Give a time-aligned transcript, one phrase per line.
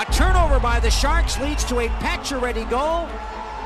[0.00, 3.06] A turnover by the Sharks leads to a Pacioretty goal.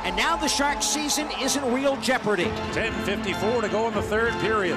[0.03, 2.47] And now the Sharks season is in real jeopardy.
[2.73, 4.77] 10.54 to go in the third period.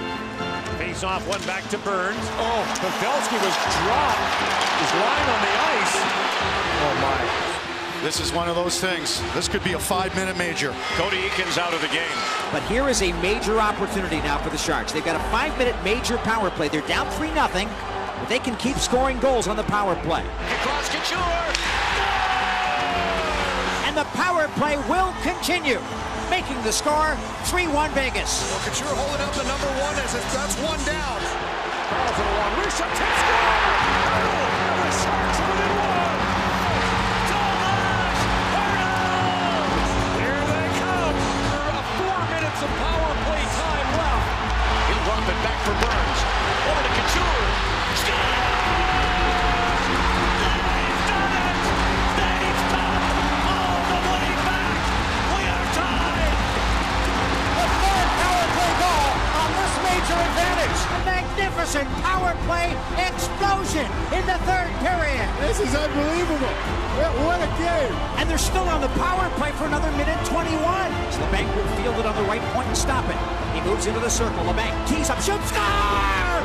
[0.78, 2.22] Face off one back to Burns.
[2.38, 4.22] Oh, Pavelski was dropped.
[4.78, 5.96] He's lying on the ice.
[6.86, 8.04] Oh, my.
[8.04, 9.20] This is one of those things.
[9.34, 10.76] This could be a five-minute major.
[10.96, 12.06] Cody Eakins out of the game.
[12.52, 14.92] But here is a major opportunity now for the Sharks.
[14.92, 16.68] They've got a five-minute major power play.
[16.68, 17.68] They're down 3 nothing,
[18.20, 20.26] but they can keep scoring goals on the power play.
[20.62, 21.54] Across Couture.
[23.86, 25.80] And the power play will continue
[26.30, 28.52] making the score 3-1 Vegas.
[28.52, 31.20] Well, Couture holding up the number one as if that's one down.
[31.88, 32.52] Karlsson one.
[32.60, 33.88] Risha score!
[34.84, 36.20] The Sharks are within one.
[40.20, 40.68] Here they
[60.68, 60.88] major.
[60.94, 65.28] A magnificent power play explosion in the third period.
[65.40, 66.54] This is unbelievable.
[66.98, 67.94] What a game.
[68.18, 70.58] And they're still on the power play for another minute 21.
[71.12, 73.18] So Labanc will field it on the right point and stop it.
[73.54, 74.44] He moves into the circle.
[74.46, 76.42] Labanc tees up, shoots, score!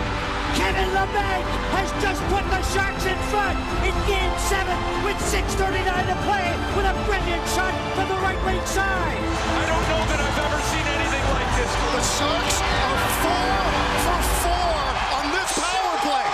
[0.52, 3.56] Kevin Labanc has just put the Sharks in front
[3.88, 4.68] in Game 7
[5.00, 6.44] with 6.39 to play
[6.76, 9.16] with a brilliant shot from the right wing side.
[9.16, 11.72] I don't know that I've ever seen anything like this.
[11.72, 13.56] The Sharks are four
[14.04, 14.76] for four
[15.16, 16.28] on this power play.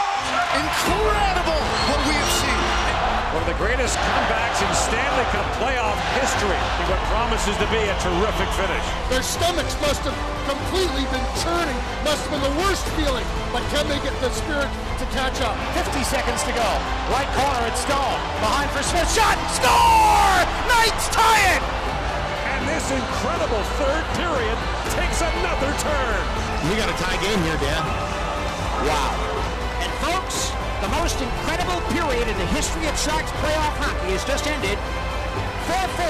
[0.89, 1.61] Incredible
[1.93, 2.63] what we have seen.
[3.37, 7.81] One of the greatest comebacks in Stanley Cup playoff history in what promises to be
[7.85, 8.87] a terrific finish.
[9.13, 10.17] Their stomachs must have
[10.49, 11.77] completely been churning.
[12.09, 13.25] Must have been the worst feeling.
[13.53, 15.53] But can they get the spirit to catch up?
[15.77, 16.69] 50 seconds to go.
[17.13, 18.19] Right corner, it's Stone.
[18.41, 19.09] Behind for Smith.
[19.13, 19.37] Shot!
[19.53, 20.41] Score!
[20.73, 21.63] Knights tie it!
[22.57, 24.57] And this incredible third period
[24.97, 26.21] takes another turn.
[26.67, 27.85] We got a tie game here, Dan.
[28.89, 29.13] Wow.
[29.85, 30.48] And folks, the
[31.09, 34.77] most incredible period in the history of Sharks playoff hockey has just ended.
[35.65, 36.05] 4-4.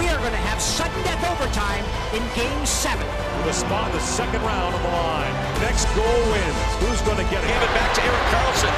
[0.00, 1.84] We are going to have sudden death overtime
[2.16, 2.96] in Game 7.
[3.44, 5.36] The spot, the second round on the line.
[5.60, 6.60] Next goal wins.
[6.80, 7.52] Who's going to get it?
[7.52, 8.72] Give it back to Erik Karlsson.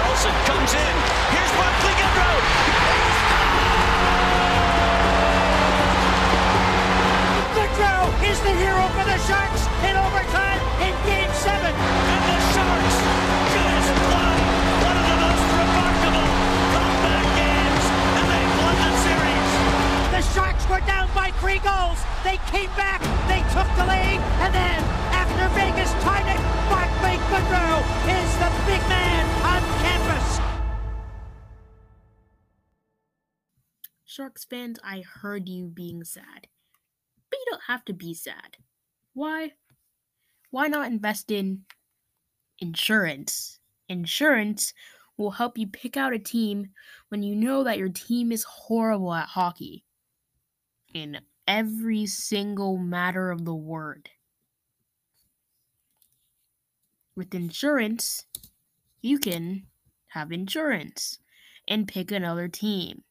[0.00, 0.94] Karlsson comes in.
[1.28, 2.36] Here's Barclay Goodrow.
[7.52, 8.02] Goodrow
[8.32, 11.13] is the hero for the Sharks in overtime in Game
[20.34, 22.02] Sharks were down by three goals.
[22.24, 23.00] They came back,
[23.30, 24.82] they took the lead, and then,
[25.14, 27.78] after Vegas tied it, Barclay Goodrow
[28.10, 30.40] is the big man on campus.
[34.04, 36.48] Sharks fans, I heard you being sad.
[37.30, 38.56] But you don't have to be sad.
[39.12, 39.52] Why?
[40.50, 41.64] Why not invest in
[42.58, 43.60] insurance?
[43.88, 44.74] Insurance
[45.16, 46.70] will help you pick out a team
[47.10, 49.83] when you know that your team is horrible at hockey.
[50.94, 54.10] In every single matter of the word.
[57.16, 58.24] With insurance,
[59.02, 59.66] you can
[60.08, 61.18] have insurance
[61.68, 63.02] and pick another team.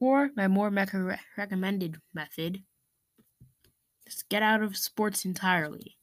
[0.00, 0.70] Or my more
[1.36, 2.62] recommended method,
[4.06, 5.98] just get out of sports entirely.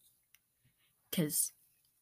[1.09, 1.53] Because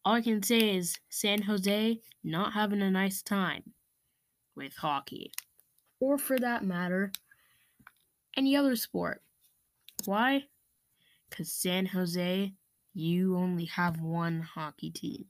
[0.04, 3.74] all I can say is San Jose not having a nice time
[4.56, 5.32] with hockey.
[6.02, 7.14] Or for that matter,
[8.38, 9.22] any other sport.
[10.06, 10.46] Why?
[11.30, 12.54] Because San Jose,
[12.94, 15.26] you only have one hockey team.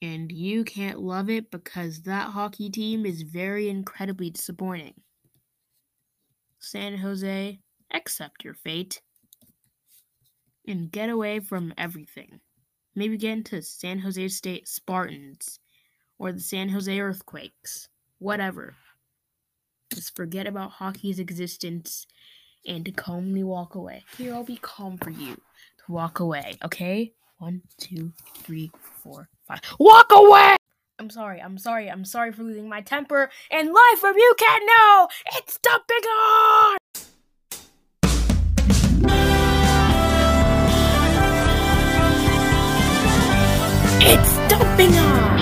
[0.00, 4.94] And you can't love it because that hockey team is very incredibly disappointing.
[6.58, 7.58] San Jose,
[7.92, 9.00] accept your fate.
[10.66, 12.40] And get away from everything.
[12.94, 15.58] Maybe get into San Jose State Spartans
[16.18, 17.88] or the San Jose Earthquakes.
[18.18, 18.74] Whatever.
[19.92, 22.06] Just forget about hockey's existence
[22.66, 24.04] and calmly walk away.
[24.16, 27.12] Here, I'll be calm for you to walk away, okay?
[27.38, 28.70] One, two, three,
[29.02, 29.60] four, five.
[29.78, 30.56] Walk away!
[30.98, 33.30] I'm sorry, I'm sorry, I'm sorry for losing my temper.
[33.50, 36.76] And live from You Can't Know, it's dumping on!
[44.06, 45.34] It's dumping on!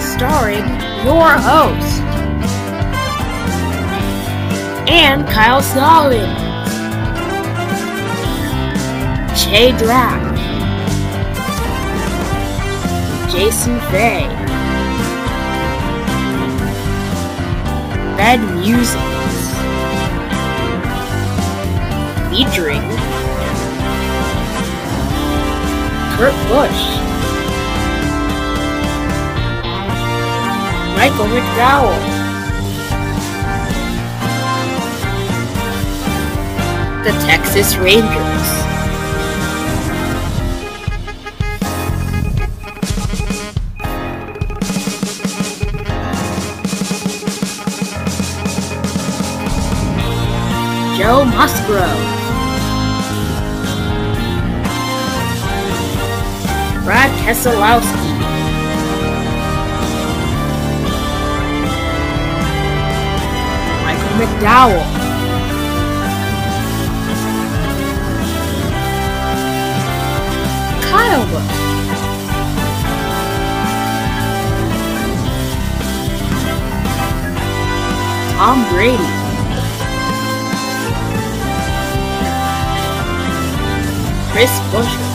[0.00, 0.64] Starring
[1.04, 1.97] your host,
[4.88, 6.28] and Kyle Solomon,
[9.36, 10.38] Jay Draft,
[13.30, 14.26] Jason Fay.
[18.18, 18.98] Bed Musings.
[22.30, 22.82] Featuring
[26.16, 26.82] Kurt Busch.
[30.96, 32.17] Michael McDowell.
[37.08, 38.04] The Texas Rangers.
[50.98, 52.04] Joe Musgrove.
[56.84, 58.18] Brad Keselowski.
[63.82, 65.07] Michael McDowell.
[71.26, 71.68] Busch.
[78.38, 79.10] Tom Brady.
[84.30, 85.08] Chris Buescher.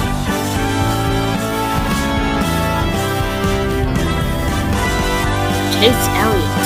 [5.71, 6.63] Chase Elliott.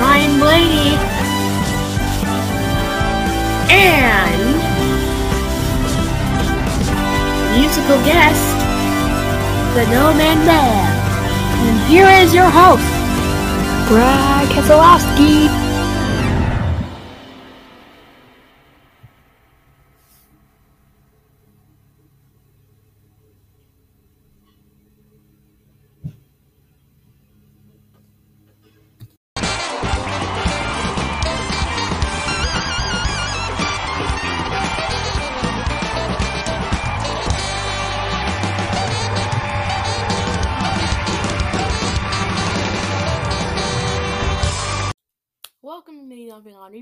[0.00, 0.98] Ryan Blaney.
[3.70, 4.47] And
[7.58, 8.54] musical guest,
[9.74, 10.86] the No Man Man.
[11.66, 12.86] And here is your host,
[13.88, 15.67] Brad Keselowski.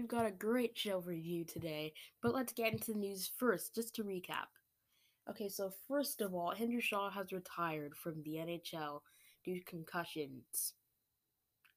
[0.07, 1.93] We've got a great show you today,
[2.23, 4.47] but let's get into the news first, just to recap.
[5.29, 9.01] Okay, so first of all, Henry Shaw has retired from the NHL
[9.45, 10.75] due to concussions.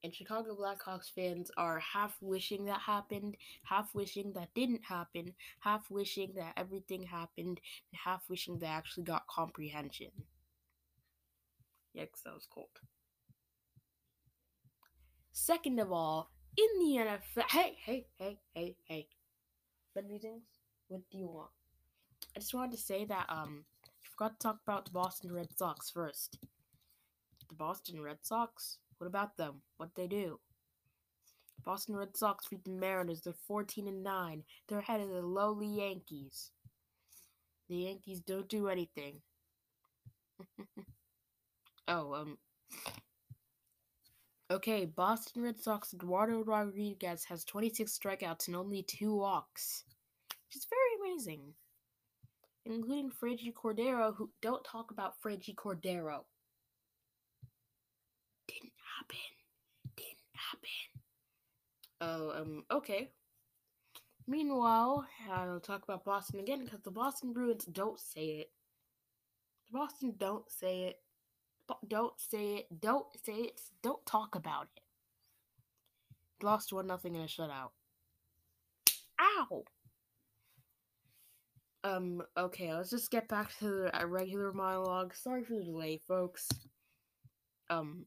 [0.04, 5.90] And Chicago Blackhawks fans are half wishing that happened, half wishing that didn't happen, half
[5.90, 7.60] wishing that everything happened,
[7.92, 10.12] and half wishing they actually got comprehension.
[11.98, 12.68] Yikes, that was cold.
[15.32, 16.30] Second of all,
[16.60, 17.50] in the NFL.
[17.50, 19.08] Hey, hey, hey, hey, hey.
[19.96, 20.44] Bed meetings?
[20.88, 21.52] What do you want?
[22.36, 25.58] I just wanted to say that um I forgot to talk about the Boston Red
[25.58, 26.38] Sox first.
[27.48, 28.78] The Boston Red Sox?
[28.98, 29.62] What about them?
[29.78, 30.40] What they do?
[31.64, 33.22] Boston Red Sox beat the Mariners.
[33.22, 34.44] They're 14 and 9.
[34.68, 36.52] They're ahead of the lowly Yankees.
[37.70, 39.22] The Yankees don't do anything.
[41.88, 42.38] oh, um
[44.52, 49.84] Okay, Boston Red Sox Eduardo Rodriguez has 26 strikeouts and only two walks.
[50.48, 51.54] Which is very amazing.
[52.66, 56.24] Including Franchy Cordero, who don't talk about Franchy Cordero.
[58.48, 59.20] Didn't happen.
[59.96, 60.70] Didn't happen.
[62.02, 63.12] Oh, um, okay.
[64.28, 68.52] Meanwhile, I'll talk about Boston again because the Boston Bruins don't say it.
[69.72, 70.96] The Boston don't say it.
[71.88, 72.82] Don't say it.
[72.82, 73.62] Don't say it.
[73.82, 74.84] Don't talk about it.
[76.44, 77.72] Lost one nothing in a shutout.
[79.22, 79.64] Ow.
[81.84, 82.22] Um.
[82.38, 82.74] Okay.
[82.74, 85.14] Let's just get back to the regular monologue.
[85.16, 86.48] Sorry for the delay, folks.
[87.70, 88.06] Um.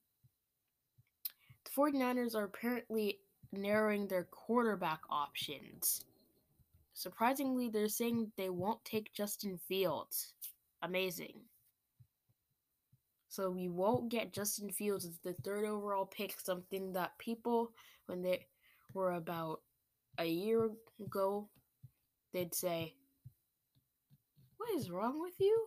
[1.65, 3.21] The 49ers are apparently
[3.53, 6.05] narrowing their quarterback options.
[6.95, 10.35] Surprisingly, they're saying they won't take Justin Fields.
[10.83, 11.41] Amazing.
[13.33, 17.73] So we won't get Justin Fields as the third overall pick, something that people,
[18.05, 18.45] when they
[18.93, 19.63] were about
[20.19, 20.69] a year
[21.03, 21.49] ago,
[22.35, 22.93] they'd say,
[24.59, 25.67] What is wrong with you?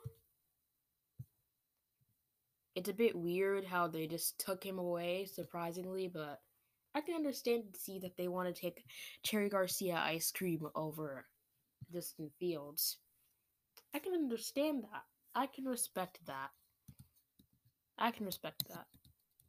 [2.75, 6.41] It's a bit weird how they just took him away, surprisingly, but
[6.93, 8.85] I can understand and see that they want to take
[9.23, 11.25] Cherry Garcia ice cream over
[11.91, 12.99] Justin Fields.
[13.91, 15.01] I can understand that.
[15.33, 16.51] I can respect that.
[17.97, 18.85] I can respect that.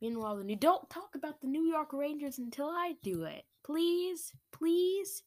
[0.00, 3.44] Meanwhile, the you don't talk about the New York Rangers until I do it.
[3.64, 5.22] Please, please.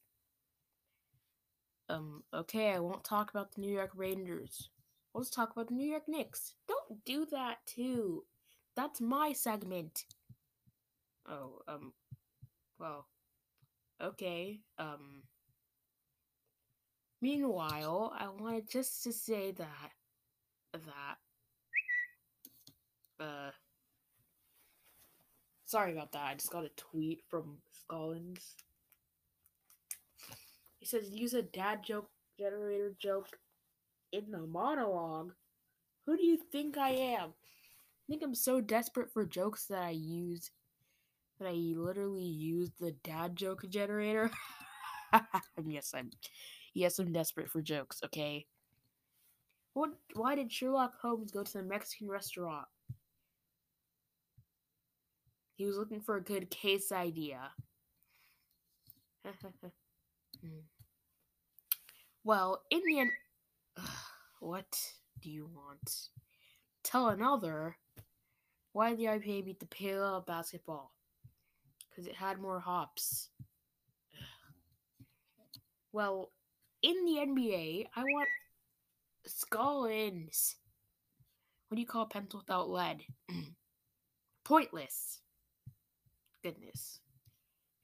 [1.89, 4.69] Um, okay, I won't talk about the New York Rangers.
[5.13, 6.53] Let's talk about the New York Knicks.
[6.67, 8.25] Don't do that too.
[8.75, 10.05] That's my segment.
[11.27, 11.93] Oh, um,
[12.79, 13.07] well,
[14.01, 15.23] okay, um.
[17.21, 19.91] Meanwhile, I wanted just to say that,
[20.73, 21.17] that
[23.19, 23.51] Uh,
[25.65, 26.23] sorry about that.
[26.25, 28.55] I just got a tweet from Scollins.
[30.79, 32.09] He says use a dad joke
[32.39, 33.27] generator joke
[34.11, 35.33] in the monologue.
[36.05, 37.29] Who do you think I am?
[37.29, 40.51] I think I'm so desperate for jokes that I use
[41.39, 44.31] that I literally use the dad joke generator.
[45.65, 46.11] yes, I'm
[46.73, 48.47] yes, I'm desperate for jokes, okay?
[49.73, 52.67] What why did Sherlock Holmes go to the Mexican restaurant?
[55.59, 57.51] He was looking for a good case idea.
[60.41, 60.59] Hmm.
[62.23, 63.11] well, in the end,
[64.39, 64.79] what
[65.21, 66.07] do you want?
[66.81, 67.75] Tell another.
[68.71, 70.93] Why the IPA beat the Pale Ale basketball?
[71.89, 73.27] Because it had more hops.
[75.91, 76.31] Well,
[76.81, 78.29] in the NBA, I want
[79.25, 80.55] Scollins.
[81.67, 83.03] What do you call a pencil without lead?
[84.45, 85.19] Pointless
[86.43, 86.99] goodness.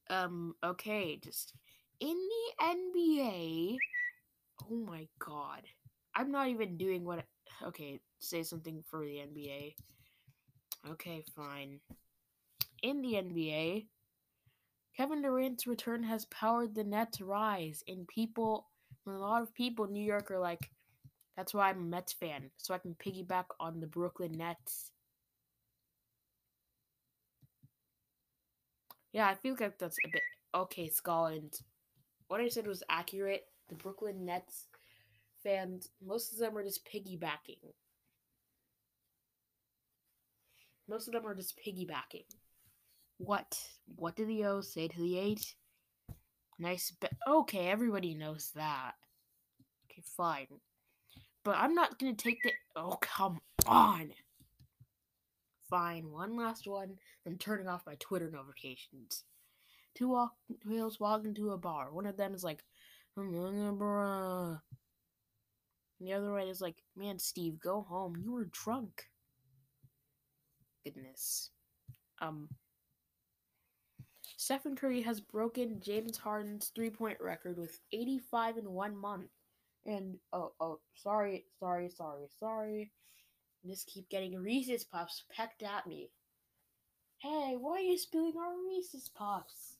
[0.09, 1.53] Um, okay, just
[1.99, 3.77] in the NBA.
[4.69, 5.63] Oh my god.
[6.15, 7.25] I'm not even doing what.
[7.63, 9.75] Okay, say something for the NBA.
[10.89, 11.79] Okay, fine.
[12.83, 13.87] In the NBA,
[14.95, 18.67] Kevin Durant's return has powered the Nets' rise, and people,
[19.07, 20.69] a lot of people in New York are like,
[21.35, 24.91] that's why I'm a Mets fan, so I can piggyback on the Brooklyn Nets.
[29.15, 31.57] Yeah, I feel like that's a bit okay, Scotland.
[32.27, 33.45] What I said was accurate.
[33.69, 34.67] The Brooklyn Nets
[35.41, 37.59] fans, most of them are just piggybacking.
[40.89, 42.25] Most of them are just piggybacking.
[43.17, 43.57] What?
[43.95, 45.55] What did the O say to the eight?
[46.59, 46.91] Nice.
[46.99, 48.95] Be- okay, everybody knows that.
[49.89, 50.59] Okay, fine.
[51.45, 52.51] But I'm not gonna take the.
[52.75, 54.11] Oh, come on.
[55.69, 59.23] Fine, one last one, then turning off my Twitter notifications.
[59.95, 60.33] Two walk
[60.65, 61.91] wheels walk into a bar.
[61.91, 62.63] One of them is like,
[63.17, 64.59] bruh.
[65.99, 68.15] And the other one is like, man, Steve, go home.
[68.17, 69.05] You were drunk.
[70.83, 71.51] Goodness.
[72.21, 72.49] Um.
[74.37, 79.31] Stephen Curry has broken James Harden's three point record with 85 in one month.
[79.85, 82.91] And, oh, oh, sorry, sorry, sorry, sorry
[83.65, 86.09] just keep getting Reese's Puffs pecked at me.
[87.17, 89.77] Hey, why are you spilling our Reese's Puffs?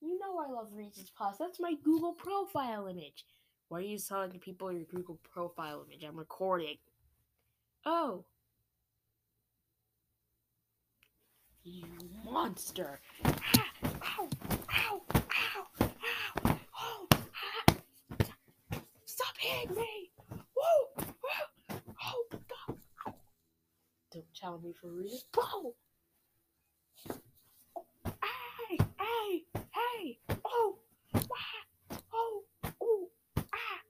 [0.00, 1.38] You know I love Reese's Puffs.
[1.38, 3.24] That's my Google profile image.
[3.68, 6.02] Why are you telling people your Google profile image?
[6.02, 6.76] I'm recording.
[7.86, 8.24] Oh.
[11.62, 11.84] You
[12.24, 13.00] monster.
[13.24, 13.30] Ow,
[14.12, 14.28] ow,
[14.72, 15.00] ow,
[15.82, 17.74] ow, oh, ah.
[19.04, 20.10] Stop hitting me.
[20.30, 22.24] Woo, woo, oh,
[24.12, 25.18] don't challenge me for a reason.
[25.34, 25.74] Whoa!
[28.06, 28.78] Hey!
[28.98, 29.44] Hey!
[29.54, 30.18] Hey!
[30.44, 30.78] Oh!
[31.14, 31.96] Wah!
[32.12, 32.42] Oh!
[32.80, 33.10] Oh!
[33.36, 33.80] Ah!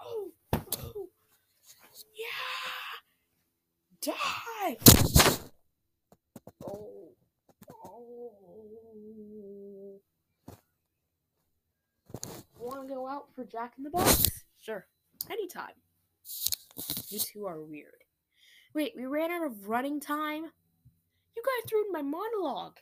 [0.00, 0.30] Oh!
[0.54, 1.08] Oh!
[2.16, 3.02] Yeah!
[4.00, 4.76] Die!
[6.66, 7.12] Oh!
[7.84, 8.32] Oh!
[12.58, 14.44] Want to go out for Jack in the Box?
[14.58, 14.86] Sure.
[15.30, 15.74] Anytime.
[17.08, 18.04] You two are weird.
[18.74, 20.44] Wait, we ran out of running time?
[21.36, 22.76] You guys ruined my monologue.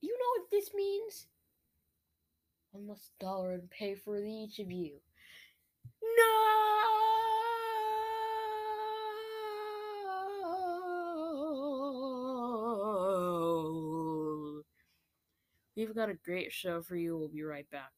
[0.00, 1.26] You know what this means?
[2.70, 5.00] One less dollar and pay for each of you.
[6.02, 6.46] No!
[15.76, 17.18] We've got a great show for you.
[17.18, 17.92] We'll be right back.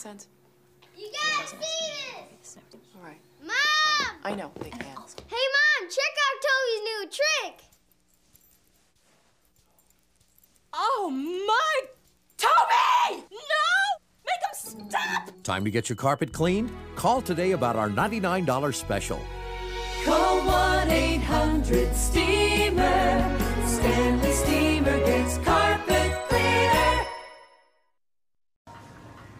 [0.00, 0.28] Sense?
[0.96, 1.56] You gotta see
[2.40, 2.56] this!
[2.96, 3.20] All right.
[3.42, 3.52] Mom!
[4.24, 4.80] I know, they can.
[4.80, 7.60] Hey, Mom, check out Toby's new trick!
[10.72, 11.10] Oh,
[11.46, 11.80] my...
[12.38, 13.26] Toby!
[13.30, 13.66] No!
[14.24, 14.54] Make him
[14.88, 15.30] stop!
[15.42, 16.72] Time to get your carpet cleaned?
[16.96, 19.20] Call today about our $99 special.
[20.04, 23.38] Call 1-800-STEAMER.
[23.66, 25.59] Stanley Steamer gets carpet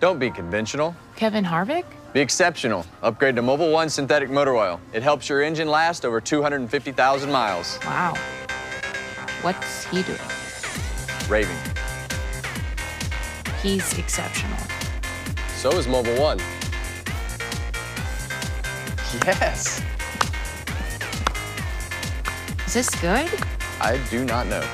[0.01, 0.97] Don't be conventional.
[1.15, 1.85] Kevin Harvick?
[2.15, 2.87] Be exceptional.
[3.03, 4.81] Upgrade to Mobil 1 synthetic motor oil.
[4.95, 7.79] It helps your engine last over 250,000 miles.
[7.85, 8.15] Wow.
[9.43, 10.19] What's he doing?
[11.29, 11.57] Raving.
[13.63, 14.57] He's exceptional.
[15.57, 16.39] So is Mobil 1.
[19.27, 19.83] Yes.
[22.67, 23.29] Is this good?
[23.83, 24.67] I do not know.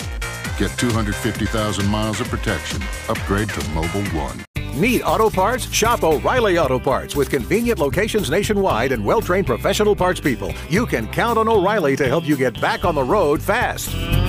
[0.56, 2.80] Get 250,000 miles of protection.
[3.09, 4.55] Upgrade to Mobil 1.
[4.76, 5.73] Need auto parts?
[5.73, 10.52] Shop O'Reilly Auto Parts with convenient locations nationwide and well trained professional parts people.
[10.68, 13.88] You can count on O'Reilly to help you get back on the road fast.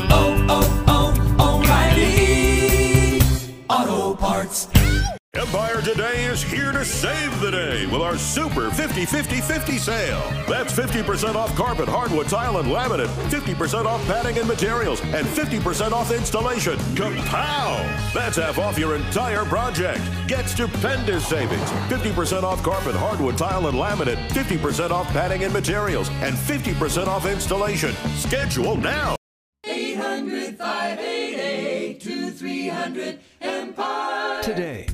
[0.10, 3.22] Oh, oh, oh, O'Reilly
[3.70, 4.77] Auto Parts.
[5.38, 10.20] Empire Today is here to save the day with our super 50 50 50 sale.
[10.48, 15.92] That's 50% off carpet, hardwood, tile, and laminate, 50% off padding and materials, and 50%
[15.92, 16.78] off installation.
[16.96, 18.14] Kapow!
[18.14, 20.02] That's half off your entire project.
[20.28, 26.10] Get stupendous savings 50% off carpet, hardwood, tile, and laminate, 50% off padding and materials,
[26.22, 27.94] and 50% off installation.
[28.16, 29.16] Schedule now.
[29.66, 34.42] 800 588 2300 Empire.
[34.42, 34.87] Today.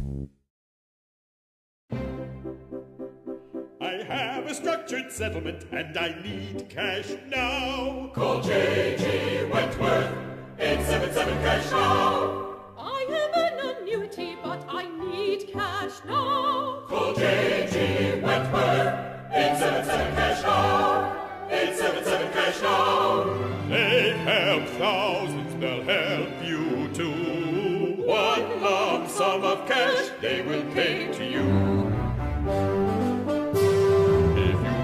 [5.14, 8.10] Settlement and I need cash now.
[8.16, 9.46] Call J.G.
[9.46, 10.12] Wentworth,
[10.58, 12.56] 877 cash now.
[12.80, 16.82] I am an annuity, but I need cash now.
[16.88, 18.22] Call J.G.
[18.22, 18.96] Wentworth,
[19.32, 21.48] 877 cash now.
[21.52, 23.24] 877 cash now.
[23.70, 28.02] They help thousands, they'll help you too.
[28.04, 32.83] One lump sum of cash they will pay to you.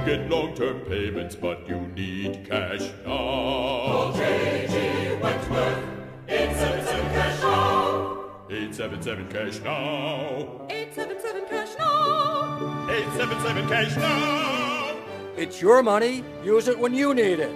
[0.10, 3.12] Get long-term payments, but you need cash now.
[3.12, 5.22] Call J.G.
[5.22, 5.86] Wentworth,
[6.28, 8.26] 877 cash now.
[8.50, 10.66] 877 cash now.
[10.68, 12.88] 877 cash now.
[12.90, 14.96] 877 cash now.
[15.38, 16.24] It's your money.
[16.44, 17.52] Use it when you need it.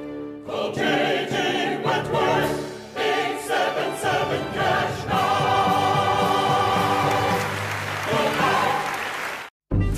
[0.45, 1.83] Call J.G.
[1.83, 5.02] Wentworth, 877 cash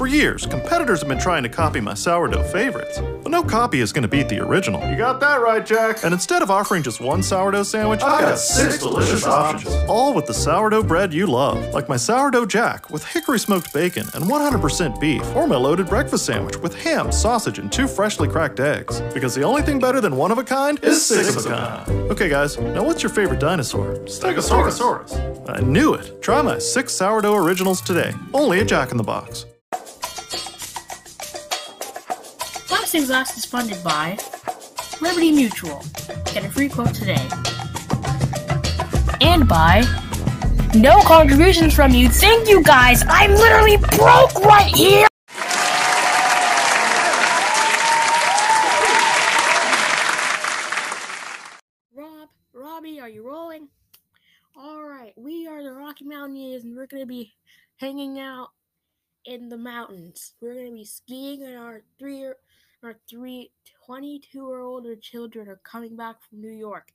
[0.06, 3.92] For years, competitors have been trying to copy my sourdough favorites, but no copy is
[3.92, 4.88] going to beat the original.
[4.88, 6.04] You got that right, Jack.
[6.04, 9.74] And instead of offering just one sourdough sandwich, I've got six delicious options.
[9.90, 14.06] All with the sourdough bread you love, like my sourdough jack with hickory smoked bacon
[14.14, 18.60] and 100% beef, or my loaded breakfast sandwich with ham, sausage, and two freshly cracked
[18.60, 19.02] eggs.
[19.12, 22.12] Because the only thing better than one of a kind is six of a kind.
[22.12, 23.96] Okay, guys, now what's your favorite dinosaur?
[24.06, 25.08] Stegosaurus.
[25.10, 25.50] Stegosaurus.
[25.50, 26.22] I knew it.
[26.22, 29.48] Try my six sourdough originals today, only at Jack in the Box.
[32.96, 34.18] Last Exhaust is funded by
[35.02, 35.84] Liberty Mutual.
[36.34, 37.28] Get a free quote today.
[39.20, 39.84] And by
[40.74, 42.08] no contributions from you.
[42.08, 43.04] Thank you guys.
[43.10, 45.08] I'm literally broke right here.
[51.94, 53.68] Rob, Robbie, are you rolling?
[54.56, 57.34] All right, we are the Rocky Mountaineers, and we're gonna be
[57.76, 58.52] hanging out
[59.26, 60.34] in the mountains.
[60.40, 62.24] We're gonna be skiing, in our three
[62.84, 63.52] our three
[63.86, 66.92] 22 or older children are coming back from New York.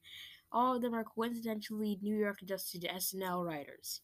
[0.52, 4.00] All of them are coincidentally New York adjusted SNL writers.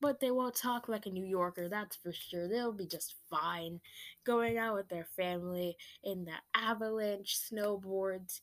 [0.00, 2.48] But they won't talk like a New Yorker, that's for sure.
[2.48, 3.80] They'll be just fine
[4.24, 8.40] going out with their family in the avalanche snowboards,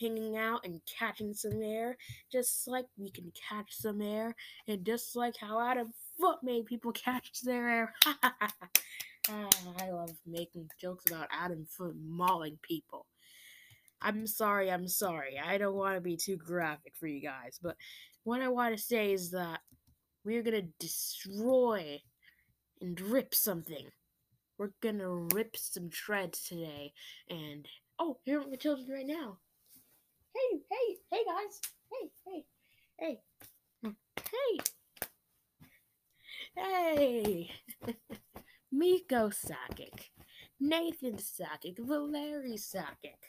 [0.00, 1.96] hanging out and catching some air,
[2.30, 4.34] just like we can catch some air,
[4.68, 7.94] and just like how Adam Foote made people catch their air.
[9.28, 9.48] Ah,
[9.80, 13.06] I love making jokes about Adam Foote mauling people.
[14.00, 15.38] I'm sorry, I'm sorry.
[15.38, 17.76] I don't want to be too graphic for you guys, but
[18.24, 19.60] what I want to say is that
[20.24, 22.00] we're going to destroy
[22.80, 23.86] and rip something.
[24.58, 26.92] We're going to rip some shreds today.
[27.30, 27.66] And,
[27.98, 29.38] oh, here are my children right now.
[30.34, 31.60] Hey, hey, hey, guys.
[31.90, 32.44] Hey, hey,
[32.98, 33.20] hey.
[36.56, 37.50] Hey!
[37.86, 37.96] Hey!
[38.74, 40.08] Miko Sakic,
[40.58, 43.20] Nathan Sakic, Valeri Sakic.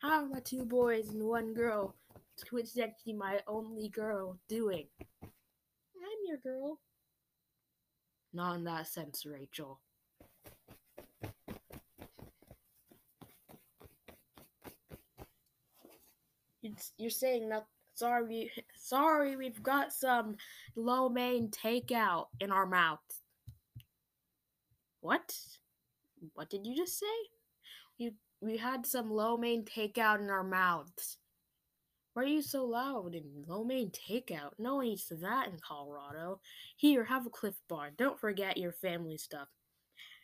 [0.00, 1.94] How are my two boys and one girl,
[2.50, 4.86] which is actually my only girl, doing?
[5.22, 6.80] I'm your girl.
[8.32, 9.78] Not in that sense, Rachel.
[16.64, 20.34] It's, you're saying that sorry sorry we've got some
[20.74, 23.23] lo mein takeout in our mouths.
[25.04, 25.36] What?
[26.32, 27.28] What did you just say?
[27.98, 31.18] You we had some lo mein takeout in our mouths.
[32.14, 34.52] Why are you so loud and lo mein takeout?
[34.58, 36.40] No one eats that in Colorado.
[36.74, 37.90] Here, have a Clif Bar.
[37.98, 39.48] Don't forget your family stuff.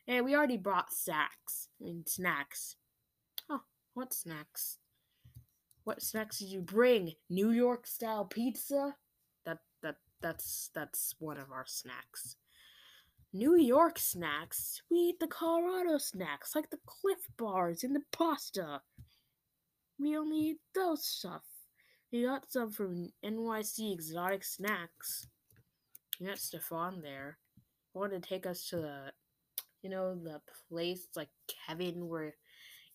[0.08, 1.68] And we already brought snacks.
[1.78, 2.76] I mean, snacks.
[3.50, 4.78] Oh, what snacks?
[5.84, 7.12] What snacks did you bring?
[7.28, 8.96] New York style pizza?
[9.44, 12.36] That that that's that's one of our snacks.
[13.32, 14.82] New York snacks?
[14.90, 18.80] We eat the Colorado snacks, like the Clif Bars and the pasta.
[20.00, 21.42] We only eat those stuff.
[22.12, 25.28] We got some from NYC Exotic Snacks.
[26.18, 27.38] We got Stefan there.
[27.94, 29.12] want to take us to the,
[29.82, 32.34] you know, the place like Kevin where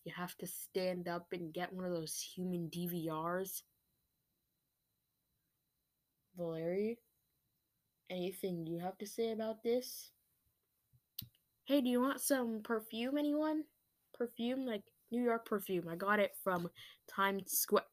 [0.03, 3.61] you have to stand up and get one of those human DVRs.
[6.35, 6.97] Valeri,
[8.09, 10.11] anything you have to say about this?
[11.65, 13.65] Hey, do you want some perfume, anyone?
[14.13, 15.87] Perfume, like New York perfume.
[15.89, 16.69] I got it from
[17.07, 17.83] Times Square.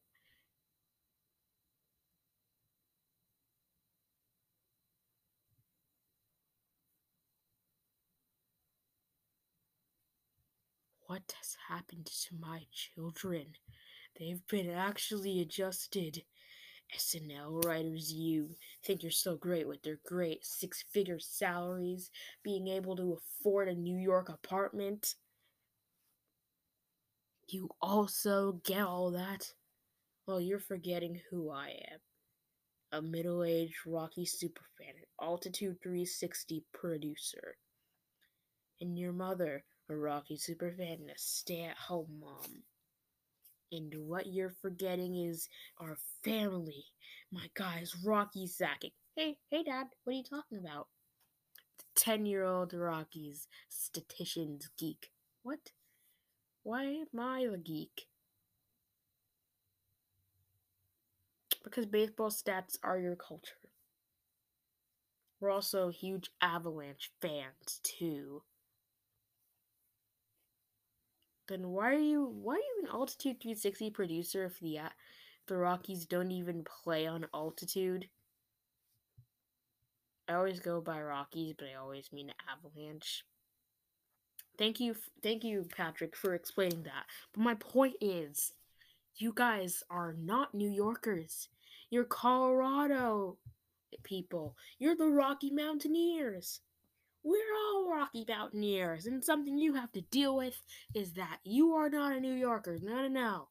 [11.06, 13.56] What has happened to my children?
[14.18, 16.24] They've been actually adjusted.
[16.96, 18.50] SNL writers, you
[18.84, 22.10] think you're so great with their great six figure salaries,
[22.42, 25.14] being able to afford a New York apartment.
[27.48, 29.52] You also get all that?
[30.26, 31.98] Well, you're forgetting who I am.
[32.92, 37.56] A middle aged Rocky superfan, an Altitude 360 producer.
[38.80, 42.64] And your mother, a Rocky superfan, and a stay at home mom.
[43.72, 45.48] And what you're forgetting is
[45.80, 46.84] our family.
[47.32, 48.90] My guy's Rocky sacking.
[49.16, 50.88] Hey, hey, Dad, what are you talking about?
[51.78, 55.08] The 10 year old Rocky's statistician's geek.
[55.42, 55.70] What?
[56.62, 58.08] Why am I the geek?
[61.64, 63.54] Because baseball stats are your culture.
[65.40, 68.42] We're also huge Avalanche fans, too.
[71.52, 74.88] Then why are you why are you an Altitude 360 producer if the uh,
[75.48, 78.08] the Rockies don't even play on altitude?
[80.26, 83.26] I always go by Rockies, but I always mean Avalanche.
[84.56, 87.04] Thank you, thank you, Patrick, for explaining that.
[87.34, 88.54] But my point is,
[89.16, 91.50] you guys are not New Yorkers.
[91.90, 93.36] You're Colorado
[94.04, 94.56] people.
[94.78, 96.60] You're the Rocky Mountaineers.
[97.24, 100.60] We're all Rocky Mountaineers, and something you have to deal with
[100.94, 102.78] is that you are not a New Yorker.
[102.82, 103.48] No, no, no.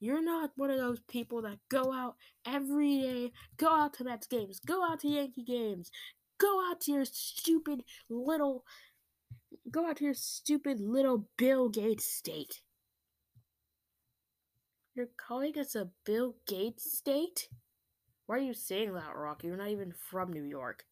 [0.00, 4.26] You're not one of those people that go out every day, go out to Mets
[4.26, 5.90] games, go out to Yankee games,
[6.38, 8.64] go out to your stupid little,
[9.70, 12.60] go out to your stupid little Bill Gates state.
[14.94, 17.48] You're calling us a Bill Gates state?
[18.26, 19.46] Why are you saying that, Rocky?
[19.46, 20.84] You're not even from New York.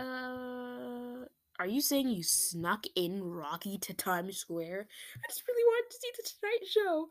[0.00, 1.26] Uh,
[1.58, 4.86] are you saying you snuck in Rocky to Times Square?
[5.16, 7.08] I just really wanted to see the Tonight Show.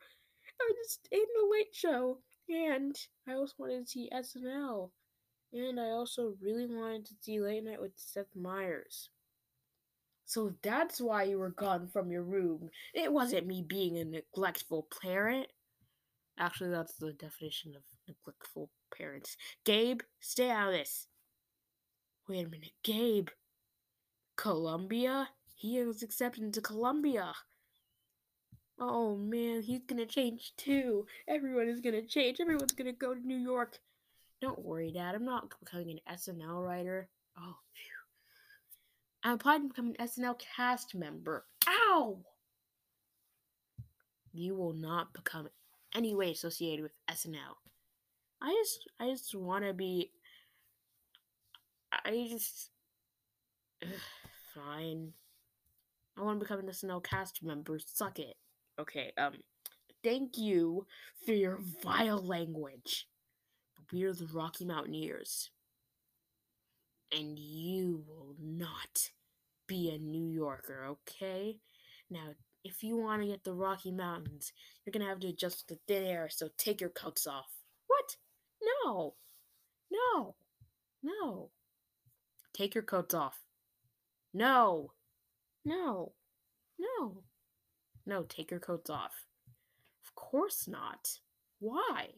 [0.59, 2.17] I just in the Late Show,
[2.49, 2.95] and
[3.27, 4.89] I also wanted to see SNL,
[5.53, 9.09] and I also really wanted to see Late Night with Seth Meyers.
[10.25, 12.69] So that's why you were gone from your room.
[12.95, 15.47] It wasn't me being a neglectful parent.
[16.39, 19.37] Actually, that's the definition of neglectful parents.
[19.63, 21.07] Gabe, stay out of this.
[22.29, 23.29] Wait a minute, Gabe.
[24.35, 25.29] Columbia?
[25.55, 27.33] He was accepted into Columbia.
[28.79, 31.07] Oh man, he's gonna change too.
[31.27, 32.39] Everyone is gonna change.
[32.39, 33.79] Everyone's gonna go to New York.
[34.41, 35.15] Don't worry, Dad.
[35.15, 37.09] I'm not becoming an SNL writer.
[37.35, 39.23] Oh, phew.
[39.23, 41.45] I'm applying to become an SNL cast member.
[41.67, 42.19] Ow!
[44.31, 45.49] You will not become
[45.95, 47.57] any way associated with SNL.
[48.39, 50.11] I just, I just want to be
[52.05, 52.69] I just.
[53.83, 53.89] Ugh,
[54.55, 55.13] fine.
[56.17, 57.79] I want to become an SNL cast member.
[57.79, 58.35] Suck it.
[58.79, 59.33] Okay, um.
[60.03, 60.85] Thank you
[61.25, 63.07] for your vile language.
[63.91, 65.49] We're the Rocky Mountaineers.
[67.11, 69.09] And you will not
[69.67, 71.57] be a New Yorker, okay?
[72.09, 72.29] Now,
[72.63, 74.53] if you want to get the Rocky Mountains,
[74.85, 77.49] you're gonna have to adjust to thin air, so take your coats off.
[77.87, 78.15] What?
[78.61, 79.15] No.
[79.91, 80.35] No.
[81.01, 81.49] No.
[82.53, 83.39] Take your coats off.
[84.33, 84.91] No.
[85.65, 86.13] No.
[86.77, 87.23] No.
[88.05, 89.25] No, take your coats off.
[90.05, 91.19] Of course not.
[91.59, 92.09] Why?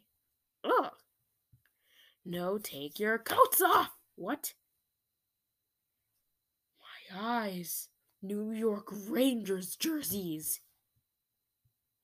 [0.63, 0.91] Ugh.
[2.25, 3.91] No, take your coats off.
[4.15, 4.53] What?
[7.13, 7.89] My eyes.
[8.21, 10.59] New York Rangers jerseys.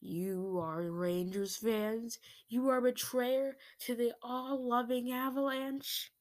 [0.01, 2.17] You are Rangers fans.
[2.49, 6.11] You are a betrayer to the all-loving Avalanche.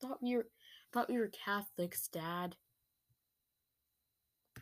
[0.00, 0.46] Thought you're
[0.92, 2.56] thought we were Catholics, Dad.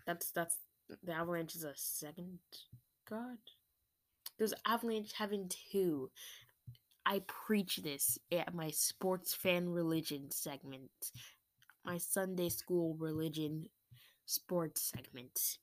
[0.07, 0.57] That's that's
[1.03, 2.39] the Avalanche is a second
[3.09, 3.39] god.
[4.39, 6.11] There's Avalanche Heaven too.
[7.05, 10.91] I preach this at my sports fan religion segment,
[11.85, 13.67] my Sunday school religion
[14.27, 15.59] sports segment.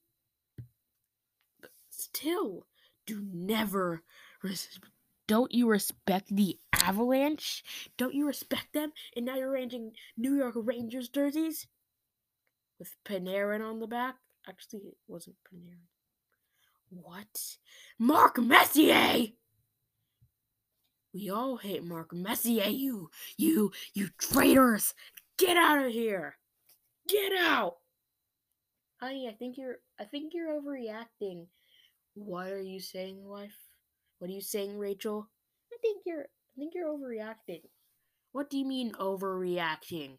[1.61, 2.65] But still,
[3.05, 4.01] do never
[4.41, 4.79] res-
[5.27, 7.63] Don't you respect the Avalanche?
[7.97, 8.91] Don't you respect them?
[9.15, 11.67] And now you're arranging New York Rangers jerseys
[12.77, 14.15] with Panarin on the back.
[14.47, 15.87] Actually, it wasn't Panarin.
[16.89, 17.57] What?
[17.97, 19.31] Mark Messier!
[21.13, 22.69] We all hate Mark Messier.
[22.69, 24.93] You, you, you traitors!
[25.37, 26.37] Get out of here!
[27.09, 27.77] Get out!
[29.01, 31.47] Honey, I think you're, I think you're overreacting.
[32.13, 33.64] What are you saying, wife?
[34.19, 35.29] What are you saying, Rachel?
[35.73, 37.61] I think you're, I think you're overreacting.
[38.31, 40.17] What do you mean overreacting?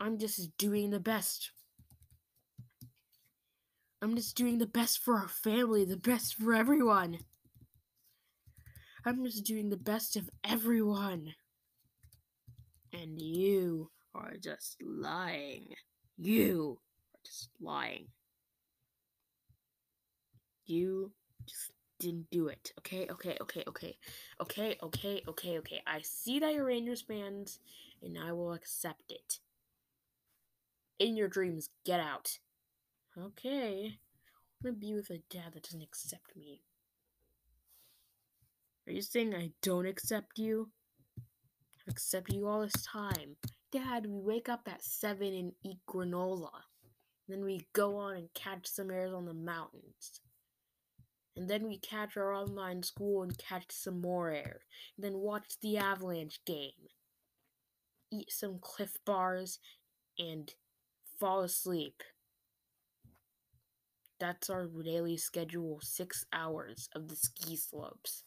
[0.00, 1.50] I'm just doing the best.
[4.00, 7.18] I'm just doing the best for our family, the best for everyone.
[9.04, 11.34] I'm just doing the best of everyone.
[12.92, 15.68] And you are just lying.
[16.18, 16.78] You
[17.14, 18.08] are just lying.
[20.66, 21.12] You
[21.46, 21.72] just
[22.02, 22.72] didn't do it.
[22.80, 23.96] Okay, okay, okay, okay.
[24.40, 25.82] Okay, okay, okay, okay.
[25.86, 27.60] I see that you're Rangers fans,
[28.02, 29.38] and I will accept it.
[30.98, 32.38] In your dreams, get out.
[33.16, 33.98] Okay.
[34.64, 36.62] I'm gonna be with a dad that doesn't accept me.
[38.86, 40.70] Are you saying I don't accept you?
[41.18, 43.36] I've accepted you all this time.
[43.70, 46.50] Dad, we wake up at 7 and eat granola.
[47.28, 50.20] Then we go on and catch some airs on the mountains.
[51.36, 54.60] And then we catch our online school and catch some more air.
[54.96, 56.90] And then watch the Avalanche game.
[58.12, 59.58] Eat some Clif Bars
[60.18, 60.52] and
[61.18, 62.02] fall asleep.
[64.20, 68.24] That's our daily schedule, six hours of the ski slopes.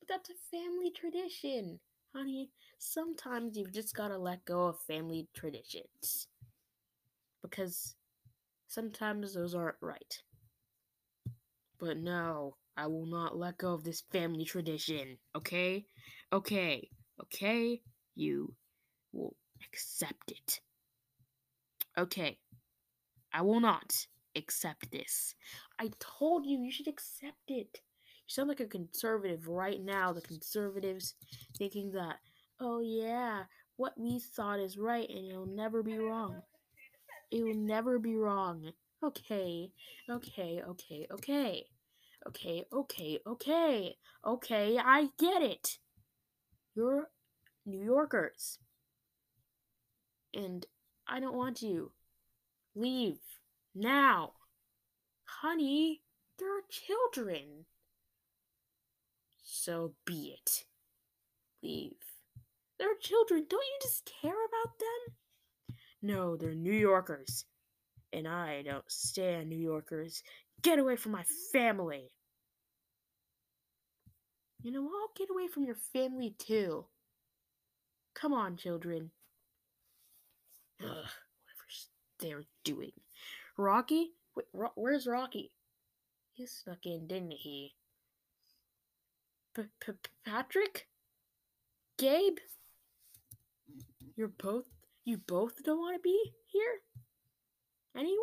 [0.00, 1.80] But that's a family tradition.
[2.14, 6.26] Honey, sometimes you've just gotta let go of family traditions.
[7.40, 7.94] Because
[8.66, 10.22] sometimes those aren't right.
[11.78, 15.86] But no, I will not let go of this family tradition, okay?
[16.32, 16.88] Okay,
[17.22, 17.80] okay?
[18.14, 18.54] You
[19.12, 20.60] will accept it.
[21.96, 22.38] Okay,
[23.32, 25.34] I will not accept this.
[25.78, 27.68] I told you you should accept it.
[27.74, 30.12] You sound like a conservative right now.
[30.12, 31.14] The conservatives
[31.56, 32.16] thinking that,
[32.60, 33.44] oh yeah,
[33.76, 36.42] what we thought is right and it'll never be wrong.
[37.30, 38.72] It will never be wrong.
[39.02, 39.70] Okay,
[40.10, 41.66] okay, okay, okay.
[42.26, 43.96] Okay, okay, okay.
[44.26, 45.78] Okay, I get it.
[46.74, 47.10] You're
[47.64, 48.58] New Yorkers.
[50.34, 50.66] And
[51.06, 51.92] I don't want you.
[52.74, 53.20] Leave.
[53.74, 54.32] Now.
[55.24, 56.02] Honey,
[56.38, 57.66] there are children.
[59.42, 60.64] So be it.
[61.62, 61.92] Leave.
[62.78, 63.46] There are children.
[63.48, 65.76] Don't you just care about them?
[66.02, 67.44] No, they're New Yorkers.
[68.12, 70.22] And I don't stand New Yorkers.
[70.62, 72.10] Get away from my family.
[74.62, 76.86] You know, I'll get away from your family too.
[78.14, 79.10] Come on, children.
[80.82, 81.10] Ugh, whatever
[82.18, 82.92] they're doing.
[83.56, 84.10] Rocky?
[84.34, 85.52] Wait, Ro- where's Rocky?
[86.32, 87.74] He snuck in, didn't he?
[90.24, 90.86] Patrick?
[91.98, 92.38] Gabe?
[94.16, 94.64] You're both.
[95.04, 96.80] You both don't want to be here?
[97.98, 98.16] Anyone?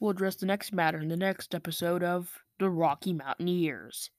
[0.00, 4.10] We'll address the next matter in the next episode of The Rocky Mountaineers.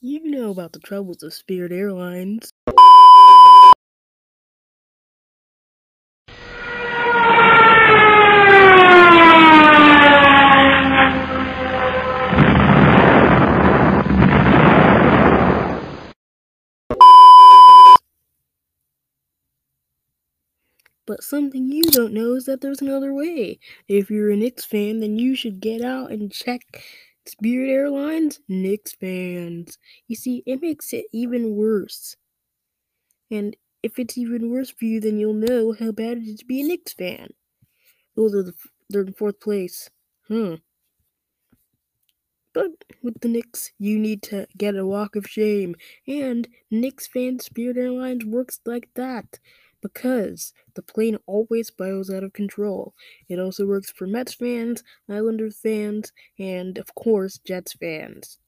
[0.00, 2.52] You know about the troubles of Spirit Airlines.
[21.10, 23.58] But something you don't know is that there's another way.
[23.88, 26.84] If you're a Knicks fan, then you should get out and check
[27.26, 29.76] Spirit Airlines Knicks fans.
[30.06, 32.14] You see, it makes it even worse.
[33.28, 36.44] And if it's even worse for you, then you'll know how bad it is to
[36.44, 37.30] be a Knicks fan.
[38.14, 38.54] Those are the
[38.88, 39.90] they're in fourth place.
[40.28, 40.54] Hmm.
[42.52, 45.74] But with the Knicks, you need to get a walk of shame.
[46.06, 49.40] And Knicks fan Spirit Airlines works like that
[49.82, 50.52] because
[50.86, 52.94] the plane always spirals out of control.
[53.28, 58.38] It also works for Mets fans, Islanders fans, and of course, Jets fans.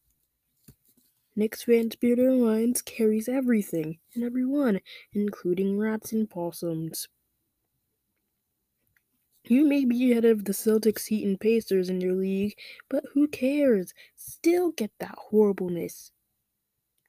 [1.36, 4.80] Knicks fan Spirit Airlines carries everything and everyone,
[5.12, 7.08] including rats and possums.
[9.44, 12.56] You may be ahead of the Celtics, Heat, and Pacers in your league,
[12.88, 13.92] but who cares?
[14.14, 16.12] Still get that horribleness.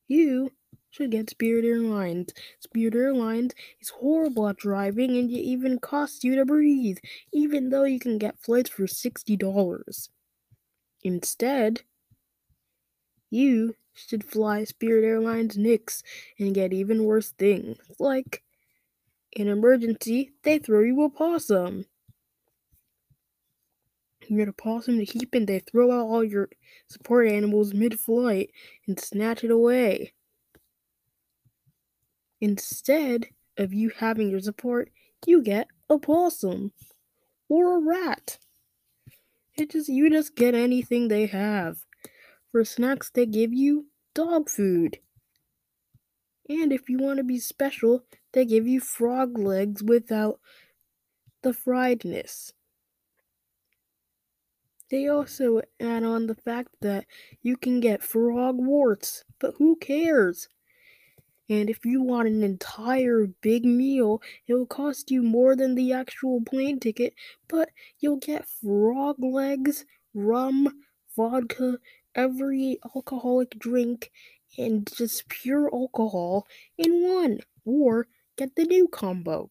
[0.08, 0.52] You
[0.94, 2.34] should get Spirit Airlines.
[2.60, 7.00] Spirit Airlines is horrible at driving and it even costs you to breathe,
[7.34, 10.10] even though you can get flights for $60.
[11.02, 11.82] Instead,
[13.32, 16.04] you should fly Spirit Airlines Knicks
[16.38, 18.44] and get even worse things, like
[19.32, 21.86] in emergency, they throw you a possum.
[24.28, 26.50] You get a possum to keep and they throw out all your
[26.88, 28.52] support animals mid flight
[28.88, 30.14] and snatch it away.
[32.44, 33.28] Instead
[33.58, 34.92] of you having your support,
[35.26, 36.74] you get a possum
[37.48, 38.38] or a rat.
[39.56, 41.86] It just you just get anything they have.
[42.52, 45.00] For snacks they give you dog food.
[46.50, 48.04] And if you want to be special,
[48.34, 50.42] they give you frog legs without
[51.44, 52.52] the friedness.
[54.92, 57.06] They also add on the fact that
[57.42, 60.50] you can get frog warts, but who cares?
[61.50, 65.92] And if you want an entire big meal, it will cost you more than the
[65.92, 67.14] actual plane ticket,
[67.48, 70.82] but you'll get frog legs, rum,
[71.16, 71.80] vodka,
[72.16, 74.12] every alcoholic drink,
[74.58, 77.40] and just pure alcohol in one.
[77.66, 79.50] Or get the new combo